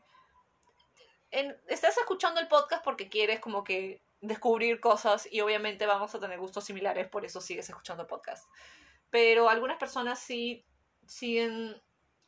estás 1.68 1.98
escuchando 1.98 2.40
el 2.40 2.48
podcast 2.48 2.84
porque 2.84 3.10
quieres 3.10 3.42
como 3.42 3.64
que 3.64 4.02
descubrir 4.22 4.80
cosas 4.80 5.28
y 5.30 5.42
obviamente 5.42 5.86
vamos 5.86 6.16
a 6.16 6.20
tener 6.20 6.40
gustos 6.40 6.64
similares, 6.64 7.10
por 7.10 7.26
eso 7.26 7.42
sigues 7.42 7.68
escuchando 7.68 8.04
el 8.04 8.08
podcast. 8.08 8.50
Pero 9.10 9.50
algunas 9.50 9.78
personas 9.78 10.20
sí 10.20 10.66
siguen 11.08 11.82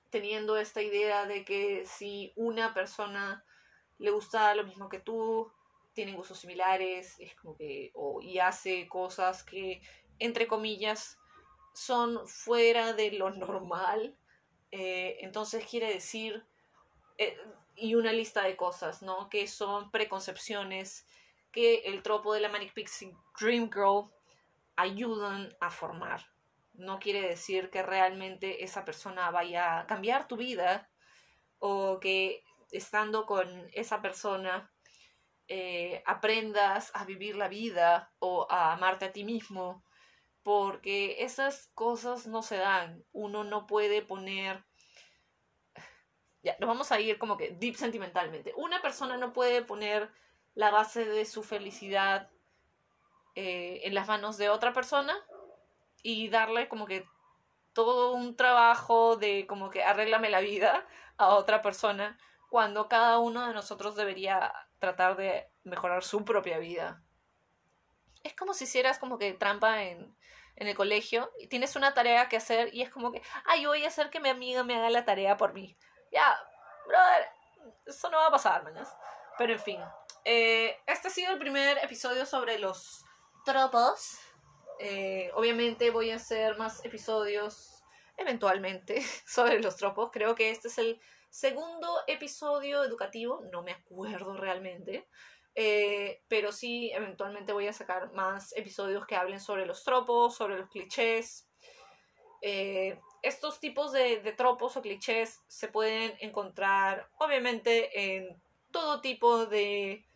teniendo 0.10 0.58
esta 0.58 0.82
idea 0.82 1.26
de 1.26 1.44
que 1.44 1.86
si 1.86 2.34
una 2.36 2.74
persona 2.74 3.44
le 3.98 4.12
gusta 4.12 4.56
lo 4.56 4.64
mismo 4.64 4.90
que 4.90 5.00
tú, 5.00 5.52
tienen 5.94 6.16
gustos 6.16 6.40
similares, 6.40 7.16
es 7.20 7.36
como 7.36 7.56
que, 7.56 7.92
o, 7.96 8.22
y 8.22 8.40
hace 8.40 8.88
cosas 8.88 9.44
que, 9.44 9.82
entre 10.20 10.48
comillas, 10.48 11.18
son 11.74 12.28
fuera 12.28 12.94
de 12.94 13.12
lo 13.12 13.32
normal. 13.32 14.16
Eh, 14.72 15.18
entonces 15.22 15.66
quiere 15.66 15.92
decir, 15.92 16.46
eh, 17.18 17.38
y 17.76 17.96
una 17.96 18.14
lista 18.14 18.44
de 18.44 18.56
cosas, 18.56 19.02
¿no? 19.02 19.30
Que 19.30 19.48
son 19.48 19.92
preconcepciones 19.92 21.08
que 21.52 21.80
el 21.86 22.04
tropo 22.04 22.34
de 22.34 22.42
la 22.42 22.50
Manic 22.50 22.74
Pixie 22.74 23.16
Dream 23.40 23.72
Girl 23.72 24.12
ayudan 24.76 25.56
a 25.60 25.72
formar. 25.72 26.26
No 26.78 27.00
quiere 27.00 27.28
decir 27.28 27.70
que 27.70 27.82
realmente 27.82 28.64
esa 28.64 28.86
persona 28.86 29.30
vaya 29.32 29.80
a 29.80 29.88
cambiar 29.88 30.28
tu 30.28 30.38
vida 30.38 30.90
o 31.60 32.00
que 32.00 32.44
estando 32.72 33.26
con 33.26 33.48
esa 33.74 34.02
persona 34.02 34.72
eh, 35.48 36.04
aprendas 36.06 36.92
a 36.94 37.04
vivir 37.06 37.36
la 37.36 37.48
vida 37.48 38.12
o 38.20 38.48
a 38.50 38.74
amarte 38.74 39.06
a 39.06 39.12
ti 39.12 39.24
mismo, 39.24 39.84
porque 40.44 41.24
esas 41.24 41.68
cosas 41.74 42.28
no 42.28 42.44
se 42.44 42.58
dan. 42.58 43.04
Uno 43.12 43.44
no 43.44 43.66
puede 43.66 44.02
poner... 44.02 44.64
Ya, 46.44 46.56
nos 46.60 46.68
vamos 46.68 46.92
a 46.92 47.00
ir 47.00 47.18
como 47.18 47.38
que 47.38 47.52
deep 47.52 47.76
sentimentalmente. 47.76 48.54
Una 48.56 48.82
persona 48.82 49.18
no 49.18 49.34
puede 49.34 49.64
poner 49.64 50.12
la 50.54 50.70
base 50.70 51.06
de 51.06 51.26
su 51.26 51.44
felicidad 51.44 52.30
eh, 53.36 53.82
en 53.84 53.94
las 53.94 54.08
manos 54.08 54.38
de 54.38 54.50
otra 54.50 54.74
persona 54.74 55.16
y 56.10 56.30
darle 56.30 56.70
como 56.70 56.86
que 56.86 57.06
todo 57.74 58.14
un 58.14 58.38
trabajo 58.38 59.18
de 59.18 59.46
como 59.46 59.70
que 59.70 59.84
arréglame 59.84 60.30
la 60.30 60.40
vida 60.40 60.88
a 61.18 61.36
otra 61.36 61.62
persona 61.62 62.18
cuando 62.50 62.88
cada 62.88 63.20
uno 63.20 63.46
de 63.46 63.54
nosotros 63.54 63.98
debería 63.98 64.54
tratar 64.80 65.18
de 65.18 65.52
mejorar 65.66 66.06
su 66.06 66.24
propia 66.24 66.60
vida. 66.60 67.04
Es 68.24 68.34
como 68.36 68.54
si 68.54 68.64
hicieras 68.64 69.00
como 69.00 69.18
que 69.18 69.34
trampa 69.34 69.84
en, 69.84 70.18
en 70.56 70.68
el 70.70 70.78
colegio 70.78 71.30
y 71.40 71.48
tienes 71.48 71.76
una 71.76 71.94
tarea 71.94 72.30
que 72.30 72.38
hacer 72.38 72.74
y 72.74 72.84
es 72.84 72.90
como 72.90 73.12
que, 73.12 73.22
ay, 73.44 73.64
yo 73.64 73.70
voy 73.70 73.84
a 73.84 73.90
hacer 73.90 74.10
que 74.10 74.22
mi 74.22 74.30
amiga 74.30 74.64
me 74.64 74.78
haga 74.78 74.90
la 74.90 75.04
tarea 75.04 75.36
por 75.36 75.52
mí. 75.52 75.78
Ya, 76.10 76.40
brother, 76.88 77.28
eso 77.86 78.10
no 78.10 78.20
va 78.20 78.28
a 78.28 78.32
pasar, 78.32 78.64
mañas. 78.64 78.96
Pero 79.38 79.52
en 79.52 79.60
fin, 79.60 79.82
eh, 80.24 80.80
este 80.86 81.10
ha 81.10 81.12
sido 81.12 81.34
el 81.34 81.38
primer 81.38 81.78
episodio 81.80 82.26
sobre 82.26 82.60
los 82.60 83.04
tropos. 83.44 84.22
Eh, 84.80 85.32
obviamente 85.34 85.90
voy 85.90 86.12
a 86.12 86.16
hacer 86.16 86.58
más 86.58 86.84
episodios 86.86 87.84
eventualmente 88.18 89.02
sobre 89.26 89.62
los 89.62 89.76
tropos. 89.76 90.10
Creo 90.12 90.36
que 90.36 90.50
este 90.52 90.68
es 90.68 90.78
el 90.78 91.00
segundo 91.30 91.88
episodio 92.08 92.84
educativo, 92.84 93.44
no 93.52 93.64
me 93.64 93.72
acuerdo 93.72 94.36
realmente, 94.36 95.08
eh, 95.56 96.22
pero 96.28 96.52
sí, 96.52 96.92
eventualmente 96.94 97.54
voy 97.54 97.68
a 97.68 97.74
sacar 97.74 98.14
más 98.14 98.56
episodios 98.56 99.06
que 99.06 99.16
hablen 99.16 99.40
sobre 99.40 99.66
los 99.66 99.84
tropos, 99.84 100.36
sobre 100.36 100.58
los 100.58 100.70
clichés. 100.70 101.48
Eh, 102.42 103.00
estos 103.24 103.60
tipos 103.60 103.92
de, 103.92 104.18
tropos 104.38 104.78
o 104.78 104.82
clichés 104.82 105.42
se 105.48 105.68
pueden 105.68 106.16
encontrar, 106.20 107.10
obviamente, 107.18 108.16
en 108.16 108.42
todo 108.72 109.02
tipo 109.02 109.48
de 109.48 110.07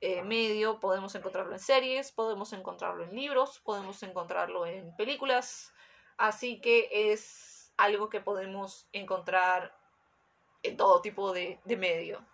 eh, 0.00 0.22
medio. 0.22 0.78
Podemos 0.78 1.14
encontrarlo 1.14 1.52
en 1.52 1.58
series, 1.58 2.12
podemos 2.12 2.52
encontrarlo 2.52 3.04
en 3.04 3.14
libros, 3.14 3.60
podemos 3.64 4.02
encontrarlo 4.02 4.64
en 4.66 4.94
películas. 4.96 5.72
Así 6.16 6.60
que 6.60 6.88
es 6.92 7.72
algo 7.76 8.08
que 8.08 8.20
podemos 8.20 8.88
encontrar 8.92 9.76
en 10.62 10.76
todo 10.76 11.00
tipo 11.00 11.32
de, 11.32 11.60
medio. 11.64 12.24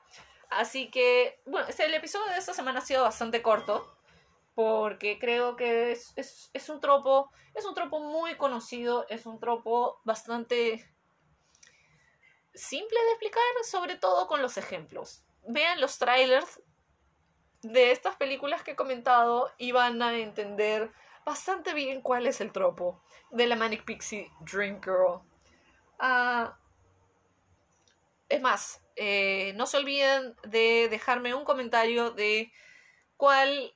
Así 0.50 0.90
que, 0.90 1.40
bueno, 1.46 1.66
este, 1.68 1.85
el 1.85 1.94
episodio 1.94 2.33
de 2.33 2.38
esta 2.38 2.55
semana 2.55 2.81
ha 2.81 2.85
sido 2.85 3.03
bastante 3.03 3.42
corto. 3.42 3.90
Porque 4.55 5.18
creo 5.18 5.57
que 5.57 5.90
es, 5.90 6.12
es, 6.16 6.68
un 6.68 6.81
tropo. 6.81 7.33
Es 7.55 7.64
un 7.64 7.74
tropo 7.74 7.98
muy 7.98 8.37
conocido. 8.37 9.05
Es 9.09 9.27
un 9.27 9.40
tropo 9.40 10.00
bastante 10.05 10.88
simple 12.55 12.98
de 13.00 13.11
explicar. 13.11 13.42
Sobre 13.64 13.96
todo 13.96 14.29
con 14.29 14.42
los 14.42 14.57
ejemplos. 14.57 15.24
Vean 15.46 15.81
los 15.81 15.98
trailers 15.98 16.61
de 17.64 17.90
estas 17.90 18.16
películas 18.16 18.62
que 18.62 18.72
he 18.72 18.77
comentado. 18.77 19.53
Y 19.59 19.72
van 19.72 20.00
a 20.03 20.16
entender 20.16 20.90
bastante 21.24 21.74
bien 21.74 22.00
cuál 22.03 22.27
es 22.27 22.40
el 22.40 22.53
tropo 22.53 23.03
de 23.31 23.46
la 23.46 23.57
Manic 23.57 23.85
Pixie 23.85 24.31
Dream 24.40 24.81
Girl. 24.83 25.20
Ah, 25.98 26.57
es 28.29 28.40
más, 28.40 28.85
eh, 28.96 29.53
no 29.57 29.66
se 29.66 29.77
olviden 29.77 30.37
de 30.44 30.88
dejarme 30.88 31.35
un 31.35 31.44
comentario 31.44 32.11
de 32.11 32.53
cuál, 33.16 33.74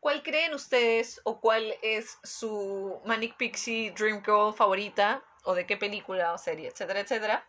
cuál 0.00 0.22
creen 0.22 0.54
ustedes 0.54 1.20
o 1.24 1.40
cuál 1.40 1.74
es 1.82 2.18
su 2.22 3.00
Manic 3.04 3.36
Pixie 3.36 3.92
Dream 3.92 4.22
Girl 4.24 4.54
favorita 4.54 5.24
o 5.44 5.54
de 5.54 5.66
qué 5.66 5.76
película 5.76 6.32
o 6.32 6.38
serie, 6.38 6.68
etcétera, 6.68 7.00
etcétera. 7.00 7.48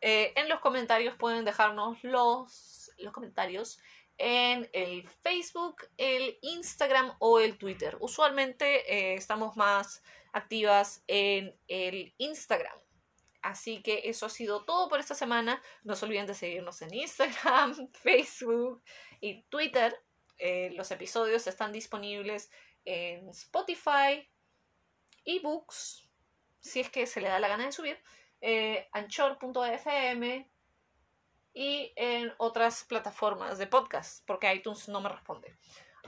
Eh, 0.00 0.32
en 0.36 0.48
los 0.48 0.60
comentarios 0.60 1.14
pueden 1.16 1.44
dejarnos 1.44 2.02
los, 2.02 2.90
los 2.98 3.12
comentarios 3.12 3.80
en 4.20 4.68
el 4.74 5.08
Facebook, 5.08 5.88
el 5.96 6.38
Instagram 6.42 7.16
o 7.20 7.40
el 7.40 7.56
Twitter. 7.56 7.96
Usualmente 8.00 8.92
eh, 8.92 9.14
estamos 9.14 9.56
más 9.56 10.02
activas 10.34 11.02
en 11.06 11.58
el 11.68 12.14
Instagram. 12.18 12.78
Así 13.40 13.82
que 13.82 14.02
eso 14.04 14.26
ha 14.26 14.28
sido 14.28 14.66
todo 14.66 14.90
por 14.90 15.00
esta 15.00 15.14
semana. 15.14 15.62
No 15.84 15.96
se 15.96 16.04
olviden 16.04 16.26
de 16.26 16.34
seguirnos 16.34 16.82
en 16.82 16.92
Instagram, 16.92 17.90
Facebook 17.94 18.82
y 19.22 19.42
Twitter. 19.44 19.98
Eh, 20.36 20.70
los 20.74 20.90
episodios 20.90 21.46
están 21.46 21.72
disponibles 21.72 22.50
en 22.84 23.26
Spotify, 23.30 24.28
ebooks, 25.24 26.10
si 26.60 26.80
es 26.80 26.90
que 26.90 27.06
se 27.06 27.22
le 27.22 27.28
da 27.28 27.40
la 27.40 27.48
gana 27.48 27.64
de 27.64 27.72
subir, 27.72 27.98
eh, 28.42 28.88
anchor.fm 28.92 30.50
y 31.52 31.92
en 31.96 32.32
otras 32.38 32.84
plataformas 32.84 33.58
de 33.58 33.66
podcast, 33.66 34.24
porque 34.26 34.52
iTunes 34.52 34.88
no 34.88 35.00
me 35.00 35.08
responde. 35.08 35.56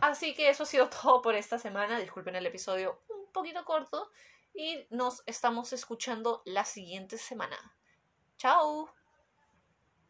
Así 0.00 0.34
que 0.34 0.48
eso 0.48 0.62
ha 0.62 0.66
sido 0.66 0.88
todo 1.02 1.22
por 1.22 1.34
esta 1.34 1.58
semana. 1.58 1.98
Disculpen 1.98 2.36
el 2.36 2.46
episodio 2.46 3.02
un 3.08 3.32
poquito 3.32 3.64
corto 3.64 4.10
y 4.54 4.86
nos 4.90 5.22
estamos 5.26 5.72
escuchando 5.72 6.42
la 6.44 6.64
siguiente 6.64 7.18
semana. 7.18 7.76
¡Chao! 8.36 9.01